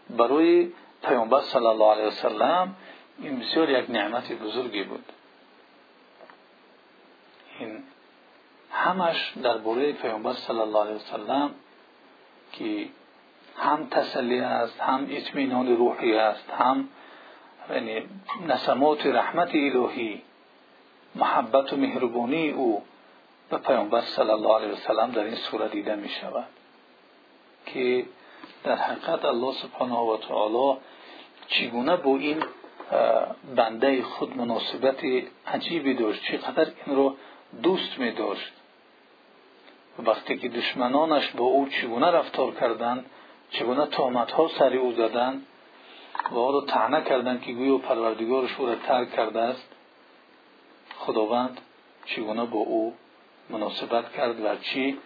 [0.09, 0.71] برای
[1.03, 2.67] پیامبر صلی الله علیه و
[3.19, 5.05] این بسیار یک نعمت بزرگی بود.
[7.59, 7.83] این
[8.71, 11.51] همش در بوره پیامبر صلی الله علیه وسلم
[12.51, 12.87] که
[13.57, 16.89] هم تسلی است هم اطمینان روحی است هم
[17.69, 18.03] یعنی
[18.47, 20.21] نسمات رحمت الهی
[21.15, 22.83] محبت و مهربانی او
[23.49, 26.47] به پیامبر صلی الله علیه وسلم در این سوره دیده می شود.
[27.65, 28.05] که
[28.63, 30.79] در حقیقت الله سبحانه و تعالی
[31.47, 32.43] چگونه با این
[33.55, 34.99] بنده خود مناسبت
[35.47, 36.23] عجیبی داشت.
[36.23, 37.15] چقدر این رو
[37.63, 38.51] دوست می داشت
[39.99, 43.05] وقتی که دشمنانش با او چگونه رفتار کردند
[43.49, 45.45] چگونه تهمت ها سری او زدند
[46.31, 49.67] و او را تعنه کردند که گویا پروردگارش او را ترک کرده است
[50.97, 51.61] خداوند
[52.05, 52.93] چگونه با او
[53.49, 54.97] مناسبت کرد و چی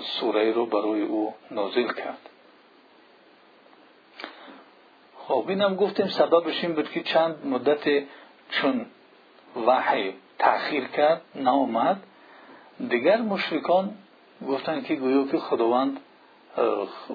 [0.00, 2.30] سوره رو برای او نازل کرد.
[5.28, 8.04] خب اینم گفتیم سببش این بود که چند مدت
[8.50, 8.86] چون
[9.66, 12.02] وحی تأخیر کرد نامد
[12.88, 13.94] دیگر مشرکان
[14.48, 16.00] گفتن که گویا که خداوند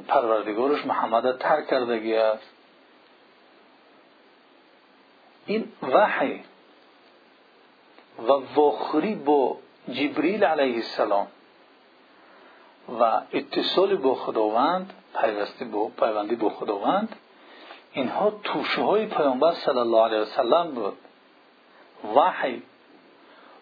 [0.07, 2.49] پروردگارش محمد ترک کردگی است
[5.45, 6.43] این وحی
[8.19, 9.57] و واخری با
[9.91, 11.27] جبریل علیه السلام
[12.99, 17.15] و اتصال با خداوند پیوستی با پیوندی با خداوند
[17.93, 20.97] اینها توشه های پیامبر صلی الله علیه وسلم بود.
[22.15, 22.61] وحی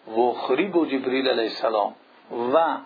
[0.06, 1.94] واخری با جبریل علیه السلام
[2.54, 2.76] و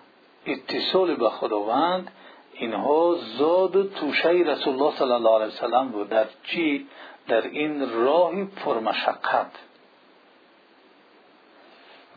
[0.46, 2.10] اتصال به خداوند
[2.52, 6.08] اینها زاد توشه رسول الله صلی الله علیه وسلم بود.
[6.08, 6.88] در چی؟
[7.28, 9.50] در این راه پرمشقت.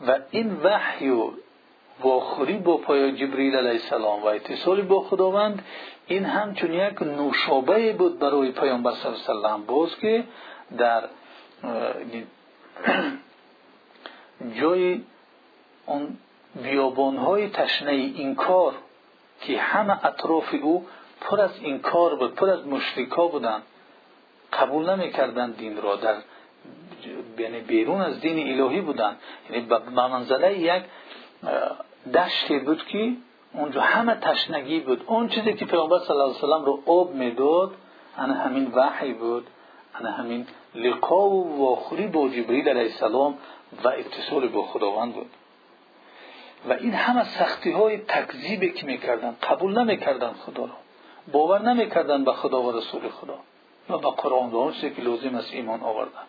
[0.06, 1.30] و این وحی و
[2.02, 5.64] واخوری با پای جبریل علیه السلام و اتصال با خداوند
[6.06, 10.24] این همچون یک نوشابه بود برای پیامبر صلی الله علیه وسلم باز که
[10.78, 11.04] در
[14.60, 15.00] جای
[15.86, 16.16] اون
[16.62, 18.74] بیابانهای تشنه این کار
[19.40, 20.86] که همه اطراف او
[21.20, 23.62] پر از این کار بود پر از مشرکا بودند
[24.52, 25.96] قبول نمی‌کردند دین را.
[25.96, 26.14] در
[27.38, 29.16] یعنی بیرون از دین الهی بودند
[29.50, 30.82] یعنی به منزله یک
[32.14, 33.12] دشتی بود که
[33.52, 35.04] اونجا همه تشنگی بود.
[35.06, 37.74] اون چیزی که پیامبر صلی الله علیه وسلم رو آب می‌داد
[38.18, 39.46] انا همین وحی بود
[39.94, 43.38] انا همین لقا و واخوری با جبریل علیه السلام
[43.84, 45.30] و اتصال با خداوند بود.
[46.68, 50.76] و این همه سختی های تکذیبی که می‌کردن قبول نمی‌کردن خدا را
[51.32, 53.38] باور نمی‌کردن به خدا و رسول خدا.
[53.90, 56.26] و به قرآن و که لازم است ایمان آوردن.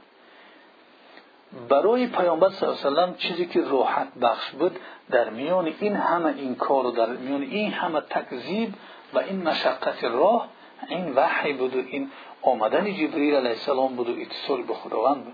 [1.69, 4.79] برای پیامبر صلی الله علیه و چیزی که راحت بخش بود
[5.09, 8.73] در میان این همه این کار و در میان این همه تکذیب
[9.13, 10.47] و این مشقت راه
[10.89, 15.33] این وحی بود و این آمدن جبریل علیه السلام بود و اتصال به خداوند بود.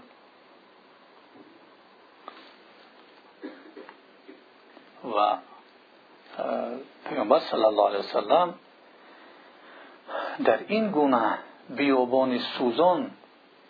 [5.15, 5.38] و
[7.10, 8.54] پیامبر صلی الله علیه وسلم
[10.45, 11.38] در این گونه
[11.69, 13.12] بیابان سوزان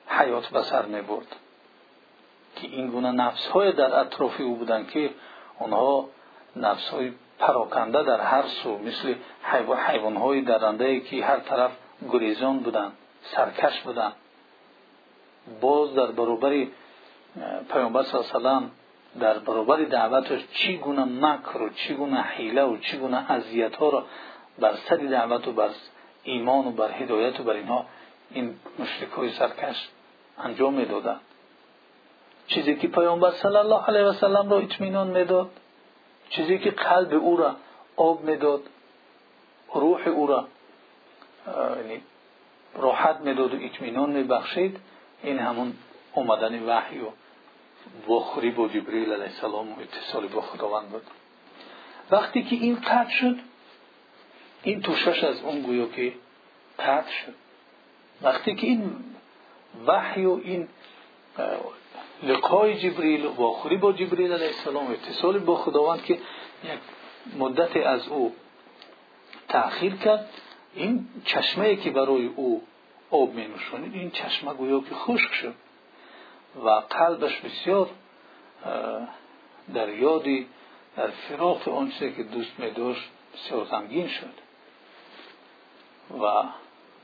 [0.07, 1.35] حیات بسر می برد.
[2.63, 5.09] که این گونه نفس های در اطراف او بودند که
[5.59, 6.09] آنها
[6.55, 9.15] نفس های پراکنده در هر سو مثل
[9.87, 11.71] حیوان های درنده که هر طرف
[12.11, 14.13] گریزان بودند سرکش بودند
[15.61, 16.67] باز در برابر
[17.71, 18.69] پیامبر صلی
[19.19, 21.93] در برابر دعوتش چی گونه مکر و چی
[22.37, 22.99] حیله و چی
[23.29, 24.05] اذیت ها را
[24.59, 25.69] بر سر دعوت و بر
[26.23, 27.85] ایمان و بر هدایت و بر اینها
[28.31, 29.89] این مشرک های سرکش
[30.37, 31.19] انجام می‌دادند.
[32.47, 35.49] چیزی که پیامبر صلی الله علیه و سلم را اطمینان می‌داد
[36.29, 37.55] چیزی که قلب او را
[37.95, 38.61] آب می‌داد
[39.73, 40.47] روح او را
[41.47, 42.01] یعنی
[42.75, 44.79] راحت می‌داد و اطمینان میبخشید
[45.23, 45.73] این همون
[46.13, 47.07] اومدن وحی و
[48.07, 51.03] بخوری با جبریل علیه السلام و اتصال با خداوند بود.
[52.11, 53.35] وقتی که این قطع شد
[54.63, 56.13] این توشش از اون گویا که
[56.79, 57.33] قطع شد.
[58.21, 58.95] وقتی که این
[59.87, 60.67] وحی و این
[62.23, 66.79] لقای جبریل و آخری با جبریل علیه السلام اتصال با خداوند که یک
[67.37, 68.33] مدت از او
[69.47, 70.29] تأخیر کرد.
[70.75, 72.61] این چشمه که برای او
[73.11, 75.53] آب می نوشانید این چشمه گویا که خشک شد
[76.65, 77.89] و قلبش بسیار
[79.73, 80.47] در یادی
[80.97, 84.33] در فراق آنچه که دوست می داشت بسیار غمگین شد.
[86.21, 86.43] و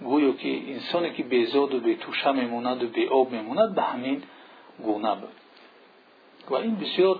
[0.03, 4.23] گویا که انسانی که بیزاد و به توشه میموند و به آب میموند به همین
[4.83, 5.29] گونه بود
[6.49, 7.19] و این بسیار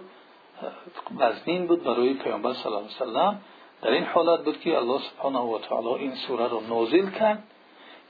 [1.17, 3.41] وزنین بود برای پیامبر صلی الله علیه وسلم
[3.81, 7.43] در این حالت بود که الله سبحانه و تعالی این سوره را نازل کرد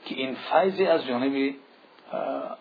[0.04, 1.54] که این فیضی از جانب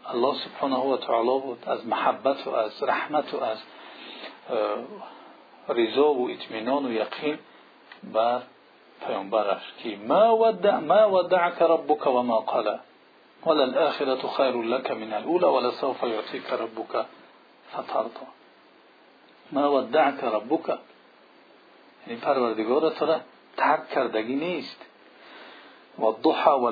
[0.05, 3.57] الله سبحانه و تعالی بود از محبت و از رحمت و از
[5.69, 7.39] رضا و اطمینان و یقین
[8.13, 8.41] بر
[9.07, 12.79] پیامبرش که ما ودع ما ودعك ربك وما قال
[13.45, 17.05] وللآخرة خير لك من الأولى ولسوف يعطيك ربك
[17.71, 18.27] فترضى.
[19.51, 20.79] ما ودعك ربك؟
[22.07, 23.19] یعنی پروردگار تو را
[23.57, 24.85] ترک کردگی نیست.
[25.99, 26.71] و ضحا و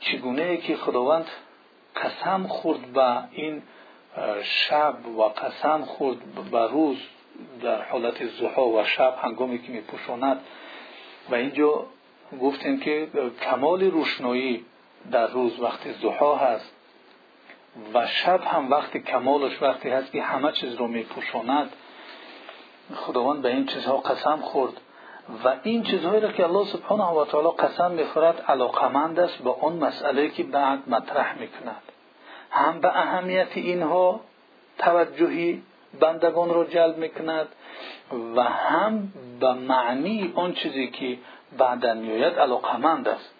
[0.00, 1.26] چگونه که خداوند
[1.96, 3.62] قسم خورد به این
[4.42, 6.18] شب و قسم خورد
[6.50, 6.96] به روز
[7.62, 10.40] در حالت زحا و شب هنگامی که می پوشاند
[11.30, 11.86] و اینجا
[12.40, 13.08] گفتیم که
[13.42, 14.64] کمال روشنایی
[15.12, 16.72] در روز وقتی زحا هست
[17.94, 21.70] و شب هم وقتی کمالش وقتی هست که همه چیز رو می پوشاند
[22.94, 24.80] خداوند به این چیزها قسم خورد.
[25.44, 29.72] و این چیزهایی را که الله سبحانه و تعالی قسم می‌خورد علاقمند است به اون
[29.72, 31.82] مسئله که بعد مطرح می‌کند.
[32.50, 34.20] هم به اهمیت اینها
[34.78, 35.62] توجهی
[36.00, 37.48] بندگان را جلب می‌کند
[38.36, 41.18] و هم به معنی آن چیزی که
[41.58, 43.34] بعدا میآید علاقمند است.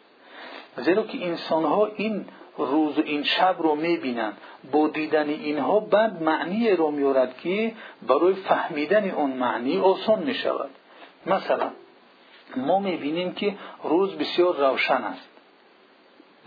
[0.77, 2.25] زیرا که انسان ها این
[2.59, 4.37] روز و این شب رو می‌بینند
[4.73, 10.71] با دیدن اینها بعد معنی رو میارد که برای فهمیدن اون معنی آسان می‌شود.
[11.27, 11.71] مثلا
[12.57, 15.29] ما می‌بینیم که روز بسیار روشن است.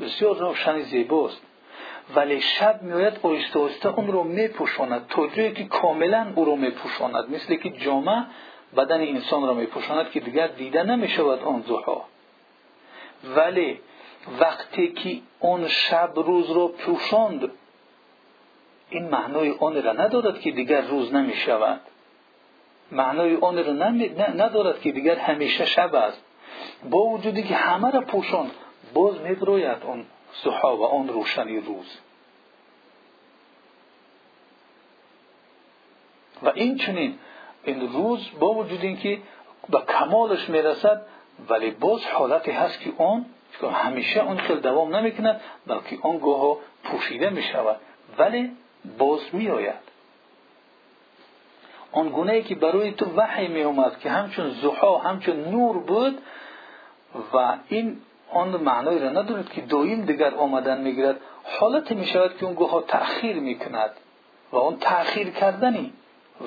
[0.01, 1.41] بسیار روشن زیباست.
[2.15, 7.31] ولی شب میآید آهسته آهسته اون رو میپوشاند تا جایی که کاملا او رو میپوشاند.
[7.31, 8.23] مثل که جامعه
[8.77, 12.01] بدن انسان را میپوشاند که دیگر دیده نمی‌شود آن زحا
[13.35, 13.79] ولی
[14.39, 17.51] وقتی که اون شب روز را پوشاند
[18.89, 21.81] این معنای آن را ندارد که دیگر روز نمی شود
[22.91, 23.73] معنای آن را
[24.33, 26.23] ندارد که دیگر همیشه شب است.
[26.89, 28.51] با وجودی که همه را پوشاند
[28.93, 31.97] باز میبروید اون صحا و آن روشنی روز.
[36.43, 37.19] و این چنین
[37.63, 39.21] این روز با وجود اینکه
[39.69, 41.05] به کمالش می‌رسد
[41.49, 43.25] ولی باز حالتی هست که اون
[43.61, 47.77] همیشه اون خیلی دوام نمی‌کند بلکه آن گاه پوشیده می شود
[48.17, 48.51] ولی
[48.97, 49.93] باز می آید
[51.91, 56.21] آن گونه که برای تو وحی می اومد که همچون زحا همچون نور بود
[57.33, 62.45] و این آن معنای را ندارد که دایم دیگر آمدن می‌گیرد حالت می شود که
[62.45, 63.91] اون گاه تأخیر می کند
[64.51, 65.93] و اون تأخیر کردنی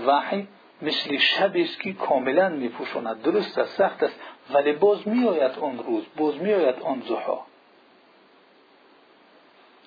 [0.06, 0.48] وحی
[0.82, 3.22] مثل شبی است که کاملا میپوشاند.
[3.22, 4.14] درست است سخت است.
[4.50, 7.40] ولی باز میآید آن روز باز میآید آن زحا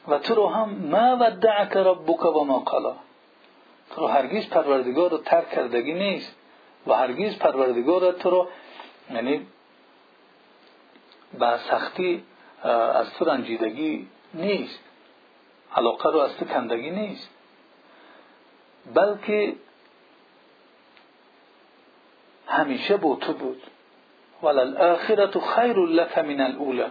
[0.08, 2.96] و تو رو هم ما ودعک ربک و ما قلا.
[3.92, 6.36] تو رو هرگیز پروردگار رو ترک کردگی نیست
[6.88, 8.48] و هرگیز پروردگار تو رو
[9.14, 9.48] یعنی
[11.40, 12.24] به سختی
[12.64, 14.80] از تو رنجیدگی نیست.
[15.76, 17.30] علاقه رو از تو کندگی نیست.
[18.94, 19.56] بلکه
[22.48, 23.64] همیشه با تو بود.
[24.44, 26.88] وللآخرة خیر لك من الاولى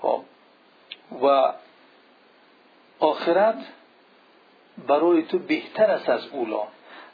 [0.00, 0.20] خب.
[1.22, 1.52] و
[3.00, 3.58] آخرت
[4.88, 6.62] برای تو بهتر است از اولا.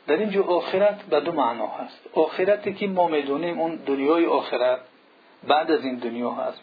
[0.07, 2.01] در اینجا آخرت به دو معنا هست.
[2.15, 4.81] آخرتی که ما می‌دونیم اون دنیای آخرت
[5.49, 6.61] بعد از این دنیا هست.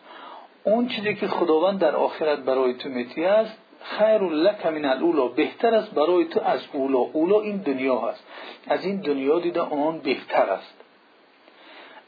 [0.64, 5.76] اون چیزی که خداوند در آخرت برای تو میتی است خیر لک من الاولا بهتر
[5.76, 7.00] است برای تو از اولا.
[7.00, 8.24] اولا این دنیا هست.
[8.68, 10.74] از این دنیا دیده آن بهتر است.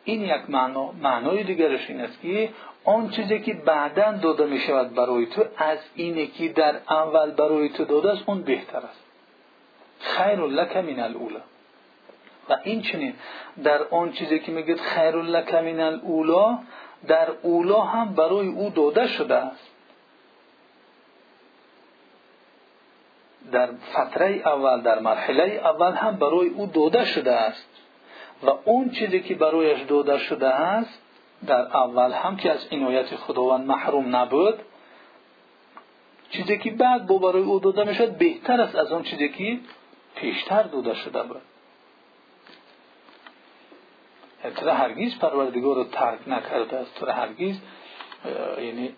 [0.03, 2.49] این یک معنا معنای دیگرش این است که
[2.85, 7.69] آن چیزی که بعدا داده می شود برای تو از اینه که در اول برای
[7.69, 9.03] تو داده است اون بهتر است.
[9.99, 11.39] خیر لک من الاولا
[12.49, 13.13] و این چنین
[13.63, 16.59] در آن چیزی که میگید خیر لک من الاولا
[17.07, 19.69] در اولا هم برای او داده شده است.
[23.51, 27.78] در فتره اول در مرحله اول هم برای او داده شده است.
[28.43, 31.01] و اون چیزی که برایش داده شده است
[31.47, 34.59] در اول هم که از عنایت خداوند محروم نبود
[36.29, 39.59] چیزی که بعد با برای او داده می‌شد بهتر است از اون چیزی که
[40.15, 41.41] پیشتر داده شده بود.
[44.55, 46.95] تو هرگیز پروردگار رو ترک نکرده است.
[46.95, 47.61] تو هرگیز
[48.57, 48.95] یعنی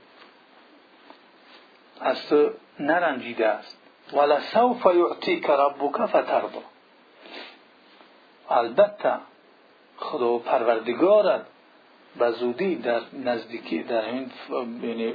[2.01, 3.77] از تو نرنجیده است.
[4.13, 6.63] ولسوف یعطیک ربک فترضا
[8.49, 9.13] البته
[10.01, 11.45] خدا پروردگارت
[12.19, 14.31] به زودی در نزدیکی در این
[14.83, 15.13] یعنی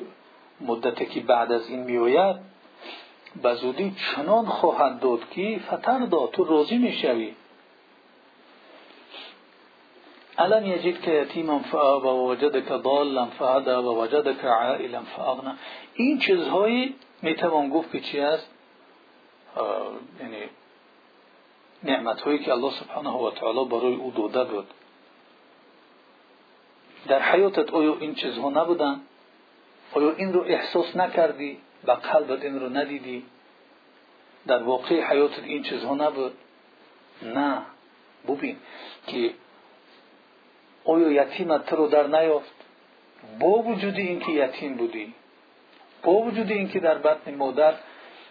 [0.61, 2.37] مدتی که بعد از این میآید
[3.43, 7.35] به زودی چنان خواهد داد که فترضا تو راضی می‌شوی.
[10.65, 15.55] یجید که یتیما فآب و وجدک ضالا فهدى و وجدک عائلا فاغنا.
[15.95, 18.51] این چیزهایی می‌توان گفت که چی است؟
[20.21, 20.37] یعنی
[21.85, 24.67] نعمت هایی که الله سبحانه و تعالی برای او داده بود.
[27.09, 29.01] در حیاتت آیا این چیزها نبودن؟
[29.93, 33.25] آیا این رو احساس نکردی و قلبت این رو ندیدی؟
[34.47, 36.33] در واقع حیاتت این چیزها نبود؟
[37.23, 37.63] نه.
[38.29, 38.57] ببین
[39.07, 39.35] که
[40.85, 42.55] آیا یتیمت تو رو در نیافت؟
[43.41, 45.15] با وجود اینکه یتیم بودی.
[46.03, 47.75] با وجود اینکه در بطن مادر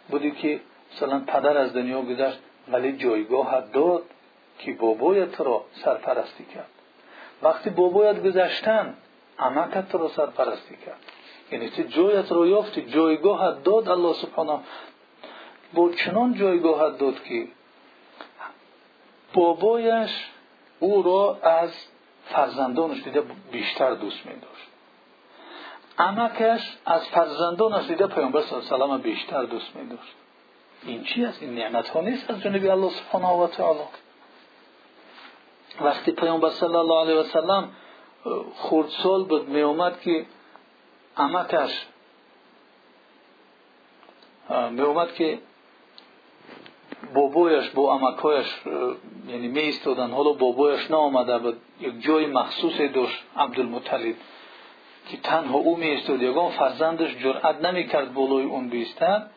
[0.09, 0.59] بودی که
[0.93, 2.39] مثلا پدر از دنیا گذشت
[2.71, 4.03] ولی جایگاه داد
[4.59, 6.69] که بابایت را سرپرستی کرد.
[7.43, 8.97] وقتی بابایت گذشتن
[9.39, 10.99] عمکت را سرپرستی کرد.
[11.51, 14.59] یعنی تو جایت رو یافتی جایگاه داد الله سبحانه.
[15.73, 17.47] با چنان جایگاه داد که
[19.33, 20.25] بابایش
[20.79, 21.71] او را از
[22.25, 24.67] فرزندانش دیده بیشتر دوست می داشت
[25.97, 30.13] عمکش از فرزندانش دیده پیامبر صلی الله علیه و بیشتر دوست می داشت
[30.83, 33.79] این چی است این نعمت ها نیست از جانب الله سبحانه و تعالی.
[35.81, 37.71] وقتی پیامبر صلی الله علیه و سلم
[38.55, 40.25] خردسال بود می اومد که
[41.17, 41.85] عمکش
[44.49, 45.39] می اومد که
[47.77, 48.61] امکایش
[49.27, 51.61] یعنی می ایستادن حالا بابایش نآمده بود.
[51.79, 54.15] یک جای مخصوص داشت عبدالمطلب
[55.09, 59.31] که تنها او می ایستاد یگان فرزندش جرأت نمی‌کرد بالای اون بیستد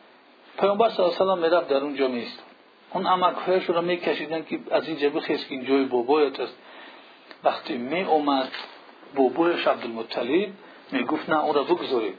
[0.59, 2.45] پیامبر صلی الله علیه و می‌رفت در اونجا می ایستاد
[2.93, 6.57] اون امکهایش رو میکشیدن که از اینجا بخیز که این جای بابایت است.
[7.43, 8.51] وقتی می اومد
[9.15, 10.49] بابایش عبدالمطلب
[10.91, 12.17] می گفت نه اون را بگذارید.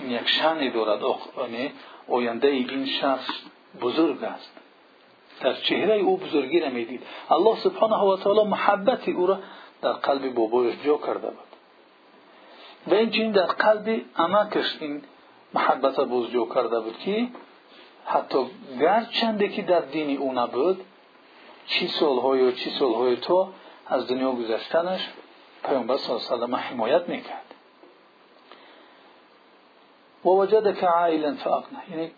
[0.00, 1.02] این یک شانی دارد.
[1.38, 1.72] یعنی
[2.08, 3.30] آینده این شخص
[3.80, 4.52] بزرگ است.
[5.40, 7.02] در چهره او بزرگی را می‌دید.
[7.30, 9.38] الله سبحانه و تعالی محبت او را
[9.82, 11.52] در قلب بابایش جا کرده بود.
[12.86, 15.02] و اینچنین در قلب امکش این
[15.54, 15.96] محبت
[16.32, 17.28] جا کرده بود که
[18.04, 18.46] حتی
[18.80, 20.84] گرچنده که در دین او نبود
[21.66, 23.48] چی سالهای و چی سالهای تو
[23.86, 25.08] از دنیا گذشتنش
[25.64, 27.54] پیامبر صلی الله علیه و حمایت می‌کرد.
[30.24, 32.10] و وجدک عائلا فاغنا یعنی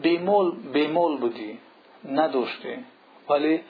[0.00, 1.58] بیمول بیمول بودی
[2.04, 2.84] نداشتی.
[3.28, 3.60] ولی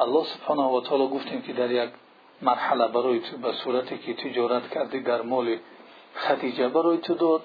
[0.00, 1.90] الله سبحانه و تعالی گفتیم که در یک
[2.42, 5.56] مرحله برای تو به صورتی که تجارت کردی در مال
[6.14, 7.42] خدیجه برای تو داد.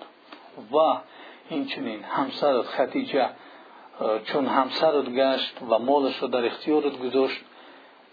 [0.72, 0.98] و
[2.04, 3.30] همسرت خدیجه
[4.26, 7.42] چون همسرت گشت و مالش رو در اختیارت گذاشت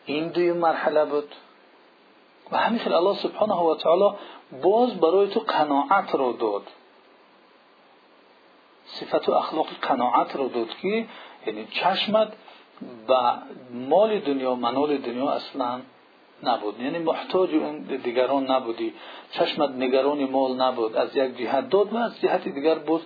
[0.07, 1.35] این دوی مرحله بود.
[2.53, 4.17] و همینطور الله سبحانه و تعالی
[4.63, 6.63] باز برای تو قناعت رو داد.
[8.85, 11.07] صفت و اخلاق قناعت رو داد که
[11.47, 12.33] یعنی چشمت
[13.07, 13.33] به
[13.71, 14.19] مال
[16.49, 16.81] نبود.
[16.81, 18.95] یعنی محتاج اون دیگران نبودی.
[19.31, 20.97] چشمت نگران مال نبود.
[20.97, 23.03] از یک جهت داد و از جهت دیگر بود.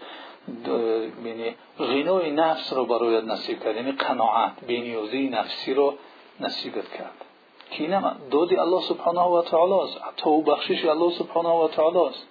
[1.25, 3.77] یعنی غنای نفس رو برایت نصیب کرد.
[3.77, 5.95] یعنی قناعت بینیازی نفسی رو
[6.41, 7.25] نصیبت کرد.
[7.71, 9.99] که اینم دادی الله سبحانه و تعالی است.
[10.17, 12.29] تو بخشش الله سبحانه و تعالی است.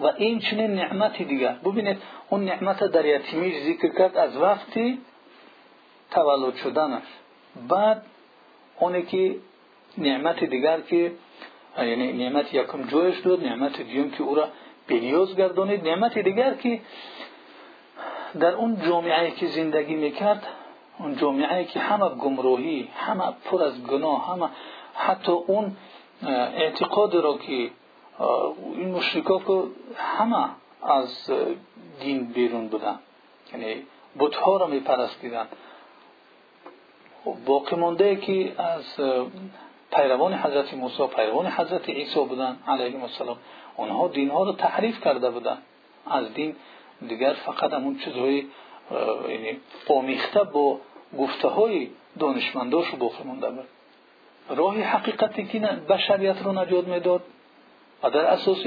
[0.00, 1.52] و این چنین نعمتی دیگر.
[1.64, 4.98] ببینید اون نعمت در یتیمیش ذکر کرد از وقتی
[6.10, 7.02] تولد شدنش.
[7.68, 8.02] بعد
[8.78, 9.36] اونی که
[9.98, 11.12] نعمت دیگر که
[11.78, 14.48] یعنی نعمت یکم جویش داد نعمت دیگم که او را
[14.86, 15.88] بینیاز گردانید.
[15.88, 16.80] نعمت دیگر که
[18.40, 20.46] در اون جامعه که زندگی می‌کرد
[20.98, 24.48] اون جامعه که همه گمراهی همه پر از گناه همه
[24.94, 25.76] حتی اون
[26.56, 27.70] اعتقاد را که
[28.74, 29.62] این مشرکا که
[29.96, 30.48] همه
[30.82, 31.30] از
[32.00, 32.98] دین بیرون بودن
[33.52, 33.82] یعنی
[34.18, 35.46] بتها را میپرستیدن.
[37.46, 38.84] باقی مانده که از
[39.92, 43.36] پیروان حضرت موسی پیروان حضرت عیسی بودن علیه السلام
[43.76, 45.58] اونها دین ها رو تحریف کرده بودن.
[46.06, 46.56] از دین
[47.08, 48.44] دیگر فقط همون چیزهای
[49.28, 50.78] یعنی آمیخته با
[51.18, 53.64] گفته های دانشمنداش باقی مانده بود.
[54.48, 57.22] راه حقیقتی که بشریت رو نجات می‌داد
[58.02, 58.66] و در اساس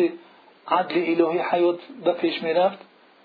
[0.67, 2.77] عدل الهی حیات به پیش می‌رفت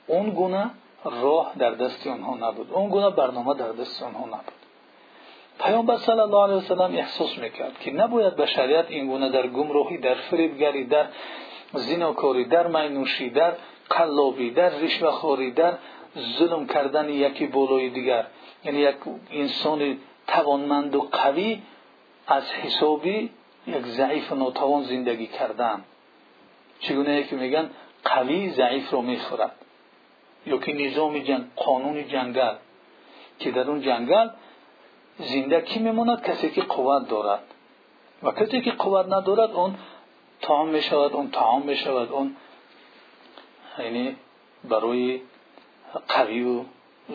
[0.06, 0.70] اون گونه
[1.04, 2.72] راه در دست آنها نبود.
[2.72, 4.61] اون گونه برنامه در دست آنها نبود.
[5.62, 10.14] پیامبر صلی الله علیه وسلم احساس می‌کرد که نباید بشریت این گونه در گمراهی در
[10.14, 11.06] فریبگری در
[11.74, 13.52] زیناکاری در مینوشی در
[13.90, 15.74] قلابی در رشوهخوری در
[16.38, 18.26] ظلم کردن یکی بالای دیگر.
[18.64, 18.96] یعنی یک
[19.32, 21.62] انسان توانمند و قوی
[22.26, 23.30] از حسابی
[23.66, 25.84] یک ضعیف و ناتوان زندگی کردن.
[26.80, 27.70] چگونه که میگن
[28.04, 29.52] قوی ضعیف رو می‌خورد.
[30.46, 32.54] یا که نظام جنگ قانون جنگل
[33.38, 34.28] که در اون جنگل
[35.18, 35.92] زنده کی
[36.24, 37.42] کسی که قوت دارد.
[38.22, 39.74] و کسی که قوت ندارد اون
[40.40, 42.12] طعام می‌شود اون طعام می‌شود.
[42.12, 42.36] اون
[43.78, 44.16] یعنی
[44.64, 45.20] برای
[46.08, 46.64] قوی و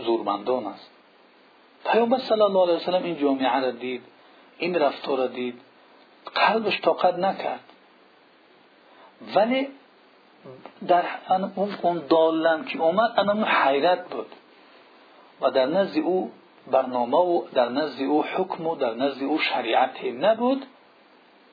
[0.05, 0.91] زورمندان است.
[1.85, 4.01] پیامبر صلی الله علیه وسلم این جامعه را دید
[4.57, 5.61] این رفتار را دید.
[6.35, 7.63] قلبش طاقت نکرد.
[9.35, 9.67] ولی
[10.87, 11.05] در
[11.81, 14.35] اون دالم که اومد انا حیرت بود
[15.41, 16.31] و در نزد او
[16.71, 20.65] برنامه و در نزد او حکم و در نزد او شریعت نبود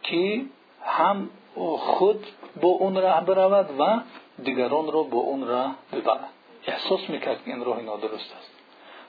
[0.02, 0.44] که
[0.84, 1.30] هم
[1.78, 2.26] خود
[2.60, 4.00] با اون راه برود و
[4.42, 6.28] دیگران را با اون راه ببرد.
[6.66, 8.50] احساس می‌کرد که این راه نادرست است.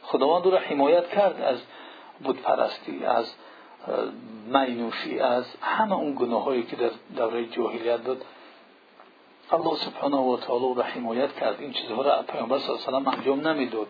[0.03, 1.61] خداوند او را حمایت کرد از
[2.23, 3.33] بودپرستی از
[4.47, 8.21] مینوشی از همه اون گناهایی که در دوره جاهلیت بود
[9.51, 11.61] الله سبحانه و تعالی را حمایت کرد.
[11.61, 13.87] این چیزها را پیامبر صلی الله علیه و انجام نمی‌داد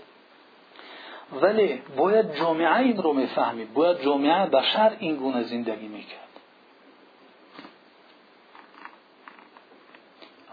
[1.41, 3.73] ولی باید جامعه این رو می‌فهمید.
[3.73, 6.25] باید جامعه بشر این گونه زندگی می‌کرد.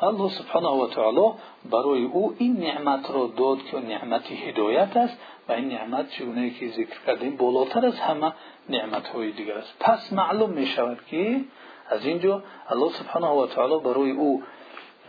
[0.02, 1.32] الله سبحانه و تعالی
[1.70, 5.18] برای او این نعمت را داد که نعمت هدایت است
[5.48, 8.32] و این نعمت چگونه که ذکر کردیم بالاتر از همه
[8.68, 9.74] نعمت های دیگر است.
[9.80, 11.40] پس معلوم می شود که
[11.88, 14.42] از اینجا الله سبحانه و تعالی برای او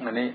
[0.01, 0.33] یعنی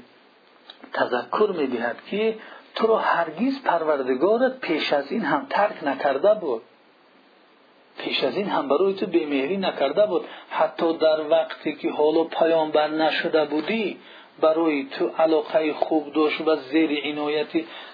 [0.92, 2.38] تذکر می دهد که
[2.78, 6.62] تو را هرگیز پروردگارت پیش از این هم ترک نکرده بود.
[7.98, 10.24] پیش از این هم برای تو بیمهری نکرده بود.
[10.50, 13.98] حتی در وقتی که حالا پیامبر نشده بودی
[14.40, 17.48] برای تو علاقه خوب داشت و زیر عنایت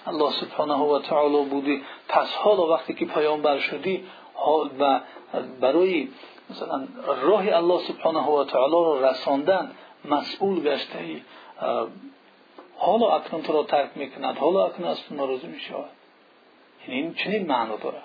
[0.07, 1.83] الله سبحانه و تعالی بودی.
[2.09, 4.05] پس حالا وقتی که پیامبر شدی
[4.79, 5.01] و
[5.61, 6.09] برای
[6.51, 6.87] مثلا
[7.23, 9.71] راه الله سبحانه و تعالی را رساندن
[10.05, 10.99] مسئول گشته
[12.77, 15.91] حالا اکنون تو را ترک می‌کند حالا اکنون از تو ناراضی می‌شود.
[16.89, 18.03] یعنی این چنین معنا دارد.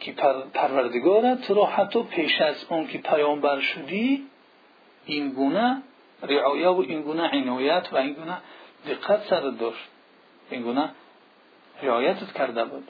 [0.00, 0.12] که
[0.54, 4.26] پروردگارت تو را حتی پیش از اون که پیامبر شدی
[5.06, 5.82] این گونه
[6.22, 8.38] رعایه و این گونه عنایت و این گونه
[8.86, 9.88] دقت سر داشت.
[10.50, 10.90] این گونه
[11.82, 12.88] رعایتت کرده بود.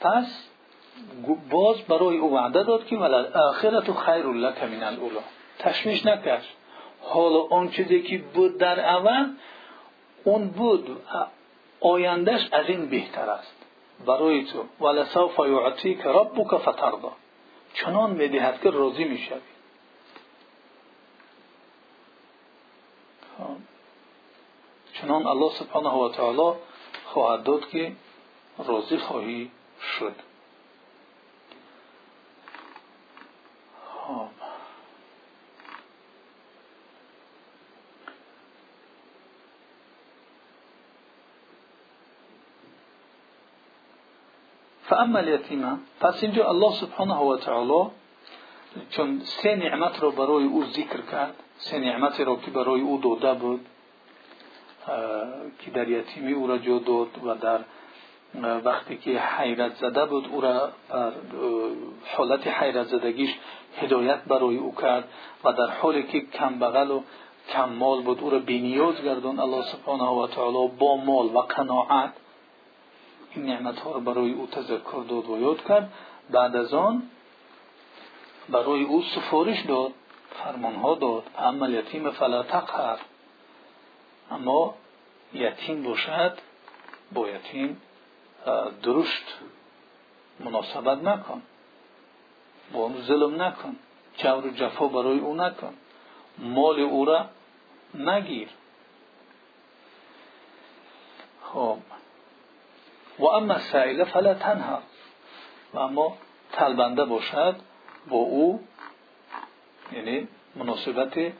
[0.00, 0.48] پس
[1.50, 5.20] باز برای او وعده داد که ولل آخرت خیر لک من الاولا
[5.58, 6.44] تشمیش نکرد.
[7.02, 9.34] حالا آن چیزی که بود در اول
[10.24, 11.00] اون بود
[11.80, 13.56] آیندهش از این بهتر است.
[14.06, 14.84] برای تو.
[14.84, 17.12] ولسوف یعطیک ربک فترضا
[17.74, 19.40] چنان می‌دهد که راضی می‌شوی.
[23.38, 23.56] خب.
[24.92, 26.56] چنان الله سبحانه و تعالی
[27.04, 27.92] خواهد داد که
[28.66, 29.50] راضی خواهی
[29.98, 30.14] شد
[33.96, 34.28] خب
[44.94, 47.90] فاما الیتیمه پس اینجا الله سبحانه و تعالی
[48.90, 53.34] چون سه نعمت رو برای او ذکر کرد سه نعمت رو که برای او داده
[53.34, 53.66] بود
[55.58, 57.60] که در یتیمی او را جو داد و در
[58.64, 61.12] وقتی که حیرت زده بود او را بر
[62.16, 63.34] حالت حیرت زدگیش
[63.76, 65.08] هدایت برای او کرد
[65.44, 67.02] و در حالی که کم بغل و
[67.48, 72.12] کم مال بود او را بینیاز گردون الله سبحانه و تعالی با مال و قناعت
[73.34, 75.92] این نعمت ها را برای او تذکر داد و یاد کرد.
[76.30, 77.02] بعد از آن
[78.48, 79.92] برای او سفارش داد
[80.44, 81.22] فرمانها داد.
[81.38, 82.98] اما یتیم فلا تقهر.
[84.30, 84.74] اما
[85.34, 86.38] یتیم باشد
[87.12, 87.80] با یتیم
[88.82, 89.24] درشت
[90.40, 91.42] مناسبت نکن.
[92.72, 93.76] با اون ظلم نکن.
[94.18, 95.74] جور جفا برای او نکن.
[96.38, 97.26] مال او را
[97.94, 98.48] نگیر.
[101.42, 101.78] خب
[103.18, 104.78] و اما سائله فلا تنها.
[105.74, 106.16] و اما
[106.52, 107.56] طلبنده باشد
[108.08, 108.60] با او
[109.92, 111.32] یعنی مناسبت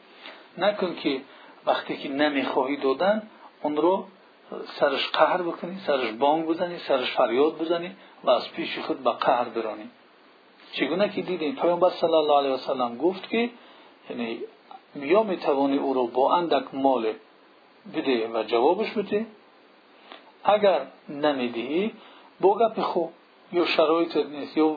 [0.59, 1.21] نکن که
[1.67, 3.23] وقتی که نمی‌خواهی دادن
[3.63, 4.07] اون رو
[4.67, 9.45] سرش قهر بکنی سرش بانگ بزنی سرش فریاد بزنی و از پیش خود به قهر
[9.45, 9.91] برانی
[10.73, 13.51] چگونه که دیدیم پیامبر صلی الله علیه وسلم گفت که
[14.11, 14.39] یعنی
[14.97, 17.13] یا می‌توانی او رو با اندک مال
[17.95, 19.27] بده و جوابش بده
[20.45, 21.93] اگر نمی‌دهی
[22.41, 23.13] با گپ خوب
[23.53, 24.57] یا شرایط نیست.
[24.57, 24.77] یا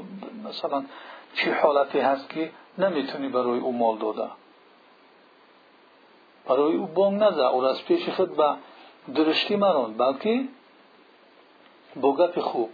[0.50, 0.86] مثلا
[1.34, 4.30] چه حالتی هست که نمی‌تونی برای او مال داده.
[6.48, 8.56] برای او بانگ نزه او از پیش خود به
[9.16, 10.44] درشتی مران بلکه
[11.96, 12.70] با گپ خوب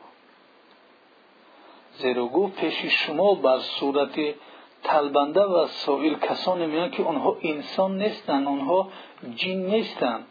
[1.97, 4.19] زیرا گفت پیش شما بر صورت
[4.83, 8.89] طلبنده و سائل کسانی میان که آنها انسان نیستند آنها
[9.35, 10.25] جین نیستند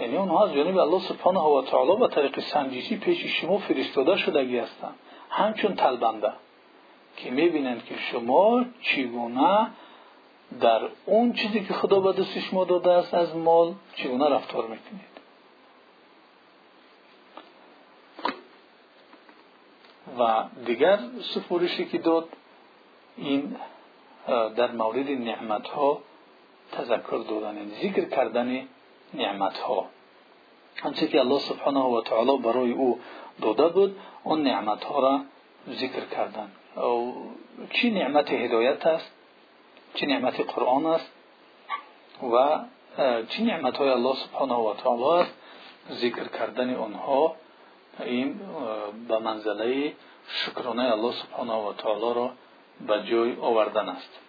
[0.00, 4.58] یعنی اونها از جانب الله سبحانه و تعالی با طریق سنجشی پیش شما فرستاده شدگی
[4.58, 4.94] هستند.
[5.30, 6.32] همچون طلبنده
[7.16, 9.70] که می‌بینند که شما چگونه
[10.60, 15.14] در اون چیزی که خدا به دست شما داده است از مال چگونه رفتار می‌کنید.
[20.18, 20.98] و دیگر
[21.34, 22.28] سفورشی که داد
[23.16, 23.56] این
[24.56, 26.00] در مورد نعمت ها
[26.72, 28.68] تذکر دادن ذکر کردن
[29.14, 29.88] نعمت ها
[30.82, 33.00] آنچه که الله سبحانه و تعالی برای او
[33.40, 35.20] داده بود اون نعمت ها را
[35.70, 36.50] ذکر کردن.
[37.70, 39.12] چی نعمت هدایت است؟
[39.94, 41.12] چی نعمت قرآن است؟
[42.22, 42.58] و
[43.28, 45.34] چی نعمت های الله سبحانه و تعالی است؟
[45.90, 47.36] ذکر کردن آنها.
[48.04, 48.40] این
[49.08, 49.92] به منزله
[50.28, 52.30] شکرانه الله سبحانه و تعالی را
[52.86, 54.20] به جای آوردن است.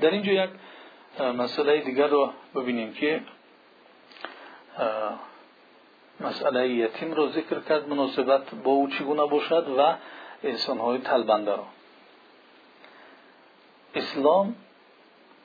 [0.00, 0.50] در اینجا یک
[6.20, 9.94] مسئله رو یتیم رو ذکر کرد مناسبت با او چگونه باشد و
[10.42, 11.66] انسان های طلبنده را.
[13.94, 14.54] اسلام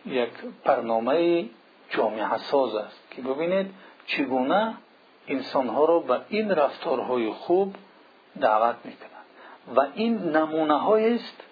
[0.05, 0.29] یک
[0.63, 1.45] برنامه
[1.89, 3.73] جامعه ساز است که ببینید
[4.05, 4.73] چگونه
[5.27, 7.75] انسان ها را به این رفتارهای خوب
[8.41, 9.13] دعوت می‌کنند.
[9.75, 11.43] و این نمونه است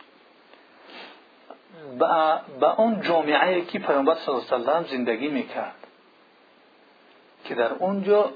[2.60, 5.81] به اون جامعه که پیامبر صلی الله علیه و زندگی می‌کرد.
[7.52, 8.32] که در اونجا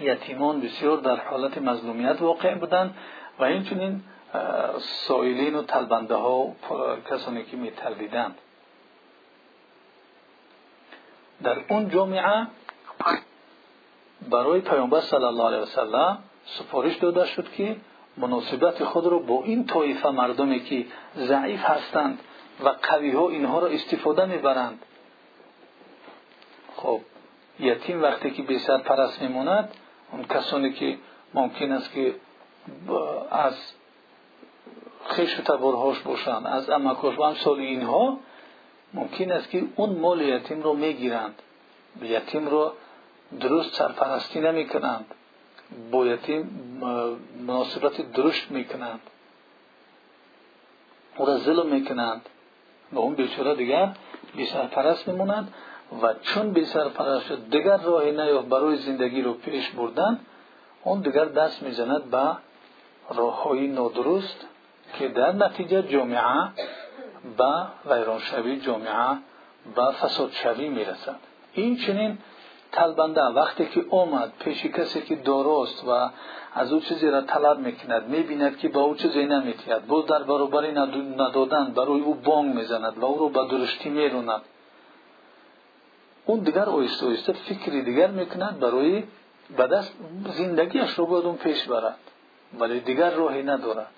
[0.00, 2.94] یتیمان بسیار در حالت مظلومیت واقع بودند
[3.38, 4.02] و اینچنین
[4.78, 6.52] سائلین و طلبنده ها
[7.10, 8.34] کسانی که می تلبیدند
[11.42, 12.46] در اون جامعه
[14.30, 17.76] برای پیامبر صلی الله علیه وسلم سفارش داده شد که
[18.16, 20.86] مناسبت خود را با این طایفه مردمی که
[21.16, 22.20] ضعیف هستند
[22.64, 24.82] و قوی ها اینها را استفاده می‌برند.
[26.76, 27.00] خب
[27.60, 29.68] یتیم وقتی که بی پرست میموند
[30.12, 30.98] اون کسانی که
[31.34, 32.14] ممکن است که
[33.30, 33.54] از
[35.06, 38.18] خیش و تبارهاش باشند از امکاش و امثال اینها
[38.94, 41.42] ممکن است که اون مال یتیم رو می‌گیرند.
[42.02, 42.72] یتیم رو
[43.40, 45.06] درست سرپرستی نمی کنند
[45.90, 46.44] با یتیم
[47.46, 49.00] مناسبت درست می کنند
[51.16, 52.28] او را ظلم می کنند
[52.92, 53.92] و اون بیچاره دیگر
[54.36, 55.54] بی سرپرست میمونند.
[56.02, 60.20] و چون بی سرپرست شد دیگر راهی نیافت برای زندگی رو پیش بردن
[60.84, 62.36] اون دیگر دست می‌زند به
[63.14, 64.46] راههای نادرست
[64.98, 66.48] که در نتیجه جامعه
[67.38, 69.16] به ویرانشوی جامعه
[69.76, 71.16] به فسادشوی می‌رسد.
[71.52, 72.18] این چنین
[72.72, 76.10] طلبنده وقتی که آمد پیش کسی که داراست و
[76.54, 80.72] از او چیزی را طلب می‌کند می‌بیند که با او چیزی نمیتید باز در برابری
[80.72, 84.42] ندادن برای او بانگ می‌زند و او رو به درشتی می‌روند
[86.26, 89.04] اون دیگر آیسته آیسته فکری دیگر می‌کند برای
[89.56, 89.92] به دست
[90.24, 91.98] زندگیش رو باید اون پیش برد.
[92.58, 93.90] ولی دیگر راهی ندارد.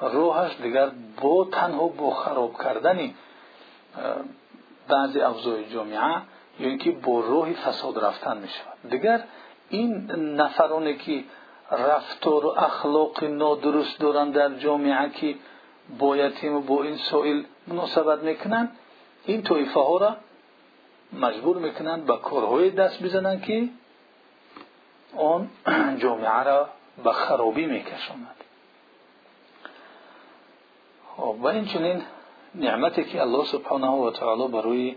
[0.00, 0.90] راهش دیگر
[1.20, 3.10] با تنها با خراب کردن
[4.88, 6.22] بعضی افزای جامعه
[6.60, 9.22] یا اینکه با روح فساد رفتن می شود دیگر
[9.68, 11.24] این نفرانی که
[11.70, 15.34] رفتار و اخلاق نادرست دارند در جامعه که
[15.98, 18.76] با یتیم و با این سائل مناسبت می‌کنند
[19.24, 20.16] این طایفه ها را
[21.12, 23.68] مجبور می‌کنند به کارهای دست بزنند که
[25.16, 25.50] آن
[26.02, 26.68] جامعه را
[27.04, 28.36] به خرابی میکشاند.
[31.16, 32.02] خب و این
[32.54, 34.96] نعمتی که الله سبحانه و تعالی برای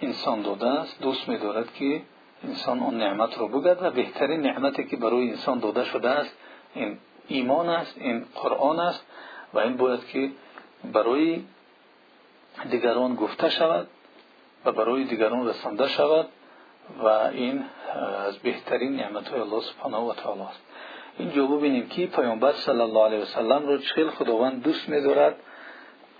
[0.00, 2.02] انسان داده است دوست می‌دارد که
[2.44, 6.36] انسان اون نعمت رو بگد و بهترین نعمتی که برای انسان داده شده است
[6.74, 9.06] این ایمان است این قرآن است
[9.54, 10.30] و این باید که
[10.92, 11.42] برای
[12.70, 13.88] دیگران گفته شود.
[14.64, 16.26] و برای دیگران رسانده شود
[17.02, 17.64] و این
[18.26, 20.60] از بهترین نعمت های الله سبحانه و تعالی است.
[21.18, 25.36] اینجا ببینیم که پیامبر صلی الله علیه و سلم رو چقدر خداوند دوست می‌دارد.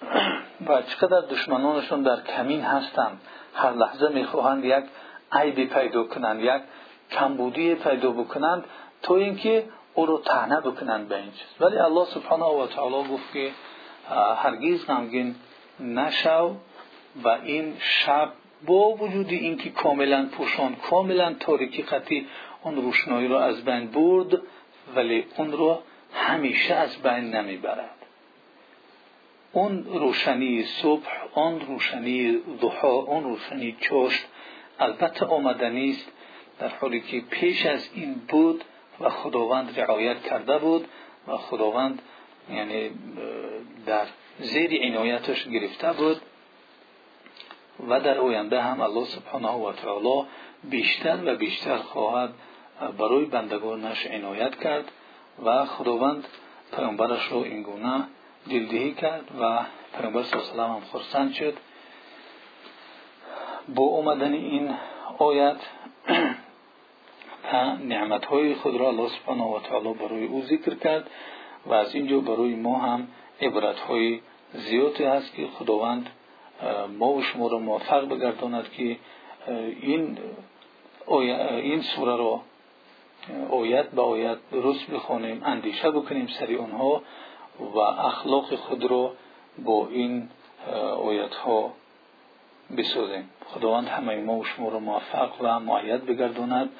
[0.68, 3.20] و چقدر دشمنانشون در کمین هستند.
[3.54, 4.84] هر لحظه می‌خواهند یک
[5.32, 6.62] عیبی پیدا کنند یک
[7.10, 8.64] کمبودی پیدا بکنند
[9.02, 9.64] تا اینکه
[9.94, 11.48] او رو تعنه بکنند به این چیز.
[11.60, 13.50] ولی الله سبحانه و تعالی گفت که
[14.36, 15.34] هرگیز غمگین
[15.80, 16.56] نشو.
[17.24, 18.32] و این شب
[18.66, 22.26] با وجود اینکه کاملا پوشان کاملا تاریکی قطعی
[22.62, 24.40] اون روشنایی رو از بین برد
[24.96, 25.82] ولی اون رو
[26.14, 27.90] همیشه از بین نمی‌برد.
[29.52, 34.24] اون روشنی صبح اون روشنی ضحا اون روشنی چشت
[34.78, 36.12] البته آمدنی است
[36.58, 38.64] در حالی که پیش از این بود
[39.00, 40.88] و خداوند رعایت کرده بود
[41.28, 42.02] و خداوند
[42.52, 42.90] یعنی
[43.86, 44.06] در
[44.38, 46.20] زیر عنایتش گرفته بود.
[47.88, 50.26] و در آینده هم الله سبحانه و تعالی
[50.64, 52.30] بیشتر و بیشتر خواهد
[52.98, 54.92] برای بندگانش عنایت کرد
[55.44, 56.24] و خداوند
[56.76, 58.04] پیامبرش رو اینگونه
[58.50, 59.60] دلدهی کرد و
[59.98, 61.56] پیامبر صلی الله علیه هم خرسند شد.
[63.68, 64.74] با اومدن این
[65.18, 65.56] آیت
[67.84, 71.10] نعمت های خود را الله سبحانه و تعالی برای او ذکر کرد
[71.66, 73.08] و از اینجا برای ما هم
[73.40, 74.20] عبرت های
[74.52, 76.10] زیادی هست که خداوند
[76.98, 78.96] ما و شما را موفق بگرداند که
[79.80, 80.18] این
[81.50, 82.40] این سوره را
[83.50, 87.02] آیت به آیت درست بخوانیم اندیشه بکنیم سری آنها
[87.60, 89.12] و اخلاق خود را
[89.64, 90.28] با این
[91.04, 91.72] آیت ها
[92.76, 93.30] بسازیم.
[93.46, 96.70] خداوند همه ما و شما را موفق و معید بگرداند.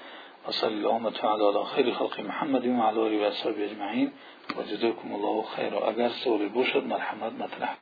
[0.49, 4.13] و صلی الله تعالی علی خیر خلق محمد و علی و اصحابه اجمعین.
[4.59, 5.75] و جزاکم الله خیر.
[5.75, 7.81] اگر سوالی باشد مرحمت مطرح.